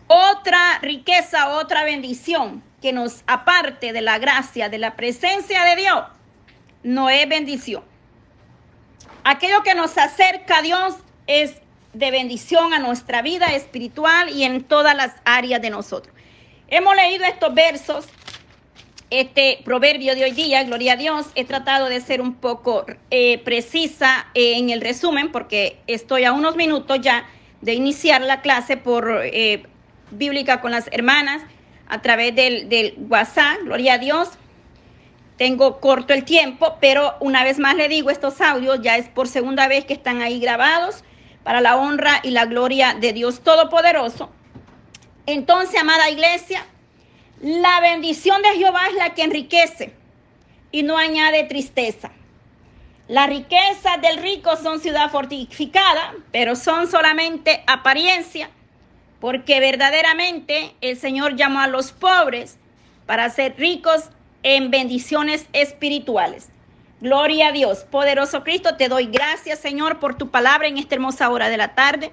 Otra 0.07 0.79
riqueza, 0.81 1.49
otra 1.49 1.83
bendición 1.83 2.63
que 2.81 2.93
nos 2.93 3.23
aparte 3.27 3.91
de 3.91 3.99
la 3.99 4.19
gracia, 4.19 4.69
de 4.69 4.77
la 4.77 4.95
presencia 4.95 5.65
de 5.65 5.75
Dios, 5.75 6.05
no 6.83 7.09
es 7.09 7.27
bendición. 7.27 7.83
Aquello 9.25 9.63
que 9.63 9.75
nos 9.75 9.97
acerca 9.97 10.59
a 10.59 10.61
Dios 10.61 10.95
es 11.27 11.55
de 11.91 12.09
bendición 12.09 12.73
a 12.73 12.79
nuestra 12.79 13.21
vida 13.21 13.47
espiritual 13.47 14.29
y 14.29 14.45
en 14.45 14.63
todas 14.63 14.95
las 14.95 15.11
áreas 15.25 15.61
de 15.61 15.71
nosotros. 15.71 16.15
Hemos 16.69 16.95
leído 16.95 17.25
estos 17.25 17.53
versos 17.53 18.05
este 19.09 19.59
proverbio 19.63 20.15
de 20.15 20.23
hoy 20.23 20.31
día, 20.31 20.63
gloria 20.63 20.93
a 20.93 20.95
Dios, 20.97 21.27
he 21.35 21.45
tratado 21.45 21.87
de 21.89 22.01
ser 22.01 22.21
un 22.21 22.35
poco 22.35 22.85
eh, 23.11 23.37
precisa 23.39 24.27
eh, 24.33 24.57
en 24.57 24.69
el 24.69 24.81
resumen 24.81 25.31
porque 25.31 25.79
estoy 25.87 26.25
a 26.25 26.33
unos 26.33 26.55
minutos 26.55 26.99
ya 27.01 27.25
de 27.61 27.73
iniciar 27.73 28.21
la 28.21 28.41
clase 28.41 28.77
por 28.77 29.21
eh, 29.23 29.63
bíblica 30.11 30.61
con 30.61 30.71
las 30.71 30.87
hermanas 30.91 31.43
a 31.87 32.01
través 32.01 32.35
del, 32.35 32.67
del 32.67 32.95
WhatsApp, 33.09 33.57
gloria 33.63 33.93
a 33.93 33.97
Dios. 33.97 34.29
Tengo 35.37 35.79
corto 35.79 36.13
el 36.13 36.23
tiempo, 36.23 36.77
pero 36.79 37.15
una 37.19 37.43
vez 37.43 37.59
más 37.59 37.75
le 37.75 37.87
digo, 37.87 38.09
estos 38.09 38.39
audios 38.41 38.81
ya 38.81 38.97
es 38.97 39.09
por 39.09 39.27
segunda 39.27 39.67
vez 39.67 39.85
que 39.85 39.93
están 39.93 40.21
ahí 40.21 40.39
grabados 40.39 41.03
para 41.43 41.61
la 41.61 41.75
honra 41.75 42.21
y 42.23 42.31
la 42.31 42.45
gloria 42.45 42.95
de 42.95 43.13
Dios 43.13 43.41
Todopoderoso. 43.41 44.31
Entonces, 45.27 45.79
amada 45.79 46.09
iglesia, 46.09 46.65
la 47.41 47.79
bendición 47.81 48.41
de 48.41 48.57
Jehová 48.57 48.87
es 48.89 48.95
la 48.95 49.13
que 49.13 49.23
enriquece 49.23 49.93
y 50.71 50.83
no 50.83 50.97
añade 50.97 51.43
tristeza. 51.43 52.11
Las 53.07 53.29
riquezas 53.29 54.01
del 54.01 54.17
rico 54.17 54.55
son 54.57 54.79
ciudad 54.79 55.11
fortificada, 55.11 56.15
pero 56.31 56.55
son 56.55 56.87
solamente 56.87 57.63
apariencia, 57.67 58.49
porque 59.19 59.59
verdaderamente 59.59 60.75
el 60.81 60.97
Señor 60.97 61.35
llamó 61.35 61.59
a 61.59 61.67
los 61.67 61.91
pobres 61.91 62.57
para 63.05 63.29
ser 63.29 63.55
ricos 63.57 64.09
en 64.41 64.71
bendiciones 64.71 65.47
espirituales. 65.53 66.49
Gloria 67.01 67.49
a 67.49 67.51
Dios. 67.51 67.85
Poderoso 67.91 68.43
Cristo, 68.43 68.77
te 68.77 68.87
doy 68.87 69.05
gracias, 69.05 69.59
Señor, 69.59 69.99
por 69.99 70.15
tu 70.15 70.31
palabra 70.31 70.67
en 70.67 70.77
esta 70.77 70.95
hermosa 70.95 71.29
hora 71.29 71.49
de 71.49 71.57
la 71.57 71.75
tarde. 71.75 72.11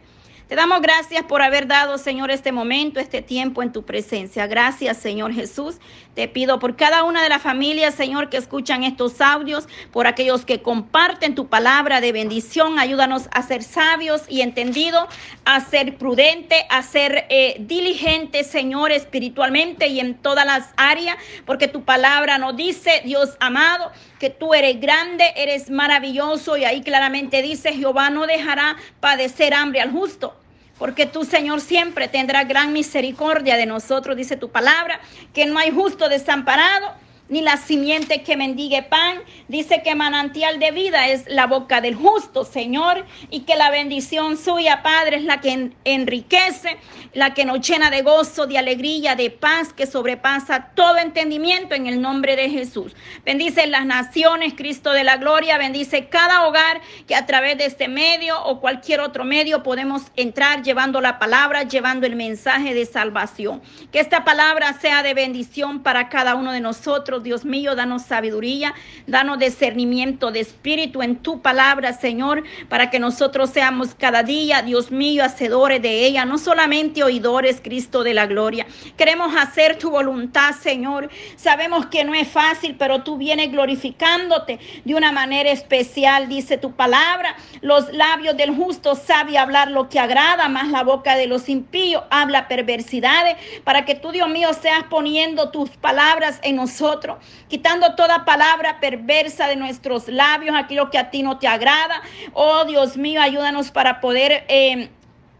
Te 0.53 0.57
damos 0.57 0.83
gracias 0.83 1.23
por 1.23 1.41
haber 1.41 1.67
dado, 1.67 1.97
Señor, 1.97 2.31
este 2.31 2.53
momento, 2.53 3.01
este 3.01 3.23
tiempo 3.23 3.62
en 3.62 3.73
tu 3.73 3.87
presencia. 3.87 4.47
Gracias, 4.47 4.99
Señor 4.99 5.33
Jesús. 5.33 5.77
Te 6.15 6.29
pido 6.29 6.59
por 6.59 6.77
cada 6.77 7.05
una 7.05 7.23
de 7.23 7.31
las 7.31 7.41
familias, 7.41 7.95
Señor, 7.95 8.29
que 8.29 8.37
escuchan 8.37 8.85
estos 8.85 9.23
audios, 9.23 9.67
por 9.93 10.07
aquellos 10.07 10.45
que 10.45 10.61
comparten 10.61 11.35
tu 11.35 11.47
palabra 11.47 12.03
de 12.03 12.12
bendición. 12.12 12.79
Ayúdanos 12.79 13.31
a 13.33 13.43
ser 13.43 13.62
sabios 13.62 14.25
y 14.29 14.43
entendidos, 14.43 15.07
a 15.47 15.59
ser 15.62 15.97
prudentes, 15.97 16.59
a 16.69 16.83
ser 16.83 17.25
eh, 17.31 17.57
diligentes, 17.61 18.47
Señor, 18.47 18.93
espiritualmente 18.93 19.87
y 19.87 20.01
en 20.01 20.17
todas 20.17 20.45
las 20.45 20.69
áreas, 20.77 21.17
porque 21.47 21.67
tu 21.67 21.85
palabra 21.85 22.37
nos 22.37 22.55
dice, 22.59 23.01
Dios 23.07 23.38
amado, 23.41 23.91
que 24.19 24.29
tú 24.29 24.53
eres 24.53 24.79
grande, 24.79 25.33
eres 25.35 25.71
maravilloso 25.71 26.59
y 26.59 26.67
ahí 26.67 26.83
claramente 26.83 27.41
dice, 27.41 27.73
Jehová 27.73 28.11
no 28.11 28.27
dejará 28.27 28.77
padecer 29.01 29.55
hambre 29.55 29.81
al 29.81 29.91
justo 29.93 30.41
porque 30.83 31.07
tú, 31.07 31.25
Señor, 31.25 31.61
siempre 31.61 32.09
tendrás 32.09 32.49
gran 32.49 32.73
misericordia 32.73 33.57
de 33.57 33.66
nosotros, 33.66 34.16
dice 34.16 34.37
tu 34.37 34.51
palabra, 34.51 34.99
que 35.33 35.47
no 35.47 35.57
hay 35.57 35.71
justo 35.71 36.09
desamparado, 36.09 36.95
ni 37.33 37.40
la 37.40 37.57
simiente 37.57 38.23
que 38.23 38.37
mendigue 38.37 38.83
pan. 38.83 39.23
Dice 39.49 39.83
que 39.83 39.95
manantial 39.95 40.59
de 40.59 40.71
vida 40.71 41.09
es 41.09 41.25
la 41.29 41.47
boca 41.47 41.81
del 41.81 41.95
justo, 41.95 42.45
Señor, 42.45 43.07
y 43.31 43.40
que 43.40 43.57
la 43.57 43.71
bendición 43.71 44.37
suya, 44.37 44.83
Padre, 44.83 45.16
es 45.16 45.25
la 45.25 45.40
que 45.40 45.71
enriquece, 45.85 46.77
la 47.14 47.33
que 47.33 47.47
nos 47.47 47.66
llena 47.66 47.90
de 47.90 48.03
gozo, 48.03 48.47
de 48.47 48.59
alegría, 48.59 49.16
de 49.16 49.31
paz, 49.31 49.73
que 49.73 49.87
sobrepasa 49.87 50.73
todo 50.75 50.99
entendimiento 50.99 51.75
en 51.75 51.87
el 51.87 52.03
nombre 52.03 52.37
de 52.37 52.51
Jesús. 52.51 52.92
Bendice 53.25 53.66
las 53.66 53.87
naciones, 53.87 54.53
Cristo 54.55 54.92
de 54.92 55.03
la 55.03 55.16
gloria, 55.16 55.57
bendice 55.57 56.09
cada 56.09 56.47
hogar 56.47 56.83
que 57.09 57.14
a 57.14 57.25
través 57.25 57.57
de 57.57 57.64
este 57.64 57.88
medio 57.88 58.45
o 58.45 58.61
cualquier 58.61 59.01
otro 59.01 59.25
medio 59.25 59.62
podemos 59.62 60.03
entrar 60.16 60.62
llevando 60.62 61.01
la 61.01 61.18
palabra, 61.18 61.62
llevando 61.62 62.07
el 62.07 62.14
mensaje 62.14 62.75
de 62.75 62.85
salvación. 62.85 63.62
Que 63.90 64.01
esta 64.01 64.23
palabra 64.23 64.75
sea 64.75 65.03
de 65.03 65.14
bendición 65.14 65.83
para 65.83 66.11
cada 66.11 66.35
uno 66.35 66.53
de 66.53 66.61
nosotros 66.61 67.22
Dios 67.23 67.45
mío, 67.45 67.75
danos 67.75 68.03
sabiduría, 68.03 68.75
danos 69.07 69.39
discernimiento 69.39 70.31
de 70.31 70.41
espíritu 70.41 71.03
en 71.03 71.17
tu 71.17 71.41
palabra, 71.41 71.93
Señor, 71.93 72.43
para 72.69 72.91
que 72.91 72.99
nosotros 72.99 73.51
seamos 73.51 73.95
cada 73.95 74.23
día, 74.23 74.63
Dios 74.63 74.91
mío, 74.91 75.25
hacedores 75.25 75.81
de 75.83 76.07
ella, 76.07 76.25
no 76.25 76.39
solamente 76.39 77.03
oidores, 77.03 77.61
Cristo 77.63 78.03
de 78.03 78.15
la 78.15 78.27
gloria. 78.27 78.67
Queremos 78.97 79.35
hacer 79.37 79.79
tu 79.79 79.91
voluntad, 79.91 80.55
Señor. 80.55 81.11
Sabemos 81.37 81.87
que 81.87 82.05
no 82.05 82.15
es 82.15 82.29
fácil, 82.29 82.77
pero 82.79 83.03
tú 83.03 83.17
vienes 83.17 83.51
glorificándote 83.51 84.59
de 84.85 84.95
una 84.95 85.13
manera 85.13 85.51
especial, 85.51 86.29
dice 86.29 86.59
tu 86.59 86.73
palabra. 86.73 87.37
Los 87.61 87.93
labios 87.93 88.37
del 88.37 88.55
justo 88.55 88.95
sabe 88.95 89.39
hablar 89.39 89.71
lo 89.71 89.89
que 89.89 89.99
agrada, 89.99 90.49
más 90.49 90.69
la 90.69 90.83
boca 90.83 91.17
de 91.17 91.27
los 91.27 91.49
impíos 91.49 92.03
habla 92.11 92.49
perversidades, 92.49 93.37
para 93.65 93.85
que 93.85 93.95
tú, 93.95 94.13
Dios 94.13 94.29
mío, 94.29 94.53
seas 94.55 94.85
poniendo 94.89 95.51
tus 95.51 95.71
palabras 95.71 96.41
en 96.43 96.57
nosotros 96.57 97.02
quitando 97.49 97.95
toda 97.95 98.25
palabra 98.25 98.81
perversa 98.81 99.47
de 99.47 99.57
nuestros 99.57 100.09
labios, 100.09 100.57
aquello 100.57 100.91
que 100.91 100.99
a 100.99 101.11
ti 101.11 101.23
no 101.23 101.38
te 101.38 101.49
agrada. 101.49 102.03
Oh 102.33 102.65
Dios 102.65 102.97
mío, 102.97 103.21
ayúdanos 103.21 103.71
para 103.71 104.01
poder... 104.01 104.45
Eh, 104.49 104.91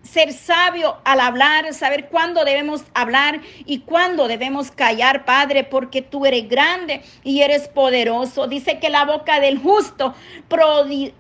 ser 0.03 0.33
sabio 0.33 0.99
al 1.05 1.21
hablar, 1.21 1.73
saber 1.75 2.09
cuándo 2.09 2.45
debemos 2.45 2.83
hablar 2.95 3.41
y 3.65 3.81
cuándo 3.81 4.29
debemos 4.29 4.71
callar, 4.71 5.25
Padre, 5.25 5.65
porque 5.65 6.03
tú 6.03 6.27
eres 6.27 6.49
grande 6.49 7.03
y 7.23 7.43
eres 7.43 7.69
poderoso. 7.69 8.47
Dice 8.47 8.79
que 8.79 8.91
la 8.91 9.05
boca 9.05 9.41
del 9.41 9.59
justo 9.59 10.15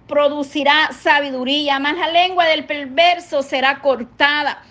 producirá 0.08 0.90
sabiduría, 0.92 1.78
más 1.78 1.96
la 1.96 2.08
lengua 2.08 2.46
del 2.46 2.64
perverso 2.64 3.42
será 3.42 3.80
cortada. 3.80 4.62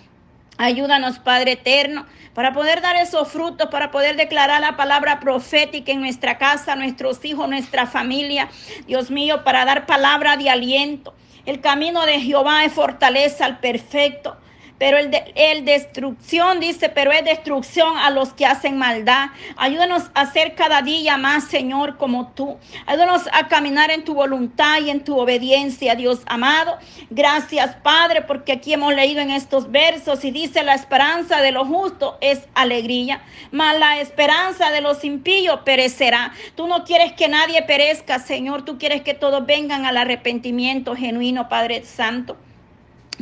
Ayúdanos, 0.62 1.18
Padre 1.18 1.52
eterno, 1.52 2.06
para 2.34 2.52
poder 2.52 2.82
dar 2.82 2.94
esos 2.94 3.26
frutos, 3.26 3.66
para 3.68 3.90
poder 3.90 4.14
declarar 4.14 4.60
la 4.60 4.76
palabra 4.76 5.18
profética 5.18 5.90
en 5.90 6.00
nuestra 6.00 6.38
casa, 6.38 6.76
nuestros 6.76 7.24
hijos, 7.24 7.48
nuestra 7.48 7.84
familia. 7.84 8.48
Dios 8.86 9.10
mío, 9.10 9.42
para 9.42 9.64
dar 9.64 9.86
palabra 9.86 10.36
de 10.36 10.48
aliento. 10.48 11.14
El 11.46 11.60
camino 11.60 12.06
de 12.06 12.20
Jehová 12.20 12.64
es 12.64 12.72
fortaleza 12.72 13.44
al 13.44 13.58
perfecto 13.58 14.36
pero 14.82 14.98
el, 14.98 15.12
de, 15.12 15.62
destrucción 15.62 16.58
dice, 16.58 16.88
pero 16.88 17.12
es 17.12 17.24
destrucción 17.24 17.96
a 17.98 18.10
los 18.10 18.32
que 18.32 18.46
hacen 18.46 18.78
maldad. 18.78 19.28
Ayúdanos 19.56 20.10
a 20.12 20.26
ser 20.26 20.56
cada 20.56 20.82
día 20.82 21.16
más, 21.16 21.44
Señor, 21.44 21.98
como 21.98 22.32
tú. 22.32 22.58
Ayúdanos 22.86 23.28
a 23.32 23.46
caminar 23.46 23.92
en 23.92 24.02
tu 24.02 24.14
voluntad 24.14 24.80
y 24.80 24.90
en 24.90 25.04
tu 25.04 25.16
obediencia, 25.16 25.94
Dios 25.94 26.22
amado. 26.26 26.78
Gracias, 27.10 27.76
Padre, 27.84 28.22
porque 28.22 28.50
aquí 28.50 28.72
hemos 28.72 28.92
leído 28.92 29.20
en 29.20 29.30
estos 29.30 29.70
versos 29.70 30.24
y 30.24 30.32
dice, 30.32 30.64
la 30.64 30.74
esperanza 30.74 31.40
de 31.40 31.52
los 31.52 31.68
justos 31.68 32.16
es 32.20 32.48
alegría, 32.54 33.22
mas 33.52 33.78
la 33.78 34.00
esperanza 34.00 34.72
de 34.72 34.80
los 34.80 35.04
impíos 35.04 35.60
perecerá. 35.64 36.32
Tú 36.56 36.66
no 36.66 36.82
quieres 36.82 37.12
que 37.12 37.28
nadie 37.28 37.62
perezca, 37.62 38.18
Señor, 38.18 38.64
tú 38.64 38.78
quieres 38.78 39.02
que 39.02 39.14
todos 39.14 39.46
vengan 39.46 39.86
al 39.86 39.96
arrepentimiento 39.96 40.96
genuino, 40.96 41.48
Padre 41.48 41.84
Santo. 41.84 42.36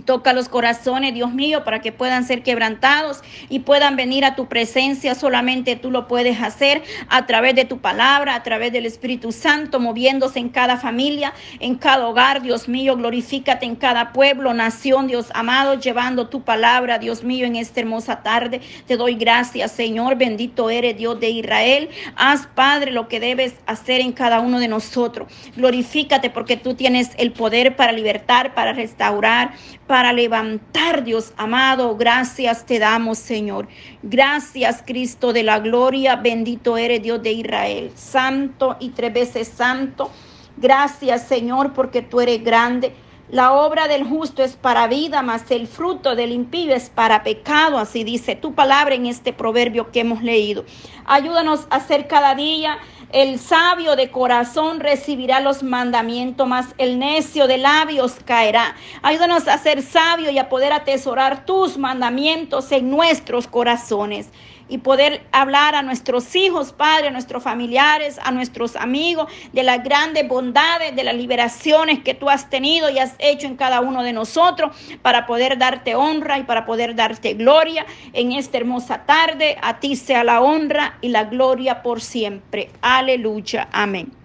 Toca 0.02 0.32
los 0.32 0.48
corazones, 0.48 1.14
Dios 1.14 1.32
mío, 1.32 1.64
para 1.64 1.80
que 1.80 1.92
puedan 1.92 2.24
ser 2.24 2.42
quebrantados 2.42 3.22
y 3.48 3.60
puedan 3.60 3.96
venir 3.96 4.24
a 4.24 4.34
tu 4.34 4.46
presencia. 4.46 5.14
Solamente 5.14 5.76
tú 5.76 5.90
lo 5.90 6.08
puedes 6.08 6.40
hacer 6.42 6.82
a 7.08 7.26
través 7.26 7.54
de 7.54 7.64
tu 7.64 7.78
palabra, 7.78 8.34
a 8.34 8.42
través 8.42 8.72
del 8.72 8.86
Espíritu 8.86 9.32
Santo, 9.32 9.80
moviéndose 9.80 10.38
en 10.38 10.48
cada 10.48 10.76
familia, 10.76 11.32
en 11.58 11.76
cada 11.76 12.06
hogar, 12.06 12.42
Dios 12.42 12.68
mío. 12.68 12.96
Glorifícate 12.96 13.66
en 13.66 13.76
cada 13.76 14.12
pueblo, 14.12 14.54
nación, 14.54 15.06
Dios 15.06 15.30
amado, 15.34 15.74
llevando 15.74 16.28
tu 16.28 16.42
palabra, 16.42 16.98
Dios 16.98 17.24
mío, 17.24 17.46
en 17.46 17.56
esta 17.56 17.80
hermosa 17.80 18.22
tarde. 18.22 18.60
Te 18.86 18.96
doy 18.96 19.14
gracias, 19.14 19.72
Señor. 19.72 20.16
Bendito 20.16 20.70
eres, 20.70 20.96
Dios 20.96 21.18
de 21.20 21.30
Israel. 21.30 21.88
Haz, 22.16 22.46
Padre, 22.54 22.92
lo 22.92 23.08
que 23.08 23.20
debes 23.20 23.54
hacer 23.66 24.00
en 24.00 24.12
cada 24.12 24.40
uno 24.40 24.58
de 24.58 24.68
nosotros. 24.68 25.32
Glorifícate 25.56 26.30
porque 26.30 26.56
tú 26.56 26.74
tienes 26.74 27.10
el 27.16 27.32
poder 27.32 27.76
para 27.76 27.92
libertar, 27.92 28.54
para 28.54 28.72
restaurar 28.72 29.52
para 29.90 30.12
levantar, 30.12 31.02
Dios 31.02 31.32
amado. 31.36 31.96
Gracias 31.96 32.64
te 32.64 32.78
damos, 32.78 33.18
Señor. 33.18 33.66
Gracias, 34.04 34.84
Cristo 34.86 35.32
de 35.32 35.42
la 35.42 35.58
gloria. 35.58 36.14
Bendito 36.14 36.76
eres, 36.76 37.02
Dios 37.02 37.20
de 37.24 37.32
Israel. 37.32 37.90
Santo 37.96 38.76
y 38.78 38.90
tres 38.90 39.12
veces 39.12 39.48
santo. 39.48 40.08
Gracias, 40.56 41.26
Señor, 41.26 41.72
porque 41.72 42.02
tú 42.02 42.20
eres 42.20 42.44
grande. 42.44 42.92
La 43.30 43.52
obra 43.52 43.86
del 43.86 44.02
justo 44.02 44.42
es 44.42 44.56
para 44.56 44.88
vida, 44.88 45.22
mas 45.22 45.48
el 45.52 45.68
fruto 45.68 46.16
del 46.16 46.32
impío 46.32 46.74
es 46.74 46.90
para 46.90 47.22
pecado. 47.22 47.78
Así 47.78 48.02
dice 48.02 48.34
tu 48.34 48.54
palabra 48.54 48.96
en 48.96 49.06
este 49.06 49.32
proverbio 49.32 49.92
que 49.92 50.00
hemos 50.00 50.20
leído. 50.20 50.64
Ayúdanos 51.04 51.68
a 51.70 51.76
hacer 51.76 52.08
cada 52.08 52.34
día 52.34 52.78
el 53.12 53.38
sabio 53.38 53.96
de 53.96 54.10
corazón 54.10 54.78
recibirá 54.78 55.40
los 55.40 55.62
mandamientos, 55.62 56.46
mas 56.46 56.74
el 56.78 56.98
necio 56.98 57.46
de 57.48 57.58
labios 57.58 58.16
caerá. 58.24 58.76
Ayúdanos 59.02 59.48
a 59.48 59.58
ser 59.58 59.82
sabio 59.82 60.30
y 60.30 60.38
a 60.38 60.48
poder 60.48 60.72
atesorar 60.72 61.44
tus 61.44 61.78
mandamientos 61.78 62.70
en 62.72 62.90
nuestros 62.90 63.46
corazones 63.46 64.30
y 64.70 64.78
poder 64.78 65.26
hablar 65.32 65.74
a 65.74 65.82
nuestros 65.82 66.34
hijos, 66.36 66.72
Padre, 66.72 67.08
a 67.08 67.10
nuestros 67.10 67.42
familiares, 67.42 68.18
a 68.22 68.30
nuestros 68.30 68.76
amigos, 68.76 69.30
de 69.52 69.62
las 69.62 69.82
grandes 69.82 70.26
bondades, 70.26 70.96
de 70.96 71.04
las 71.04 71.14
liberaciones 71.14 71.98
que 72.02 72.14
tú 72.14 72.30
has 72.30 72.48
tenido 72.48 72.88
y 72.88 72.98
has 72.98 73.14
hecho 73.18 73.46
en 73.46 73.56
cada 73.56 73.80
uno 73.80 74.02
de 74.02 74.12
nosotros 74.12 74.74
para 75.02 75.26
poder 75.26 75.58
darte 75.58 75.94
honra 75.94 76.38
y 76.38 76.44
para 76.44 76.64
poder 76.64 76.94
darte 76.94 77.34
gloria 77.34 77.84
en 78.12 78.32
esta 78.32 78.58
hermosa 78.58 79.04
tarde. 79.04 79.58
A 79.60 79.80
ti 79.80 79.96
sea 79.96 80.24
la 80.24 80.40
honra 80.40 80.96
y 81.00 81.08
la 81.08 81.24
gloria 81.24 81.82
por 81.82 82.00
siempre. 82.00 82.70
Aleluya. 82.80 83.68
Amén. 83.72 84.19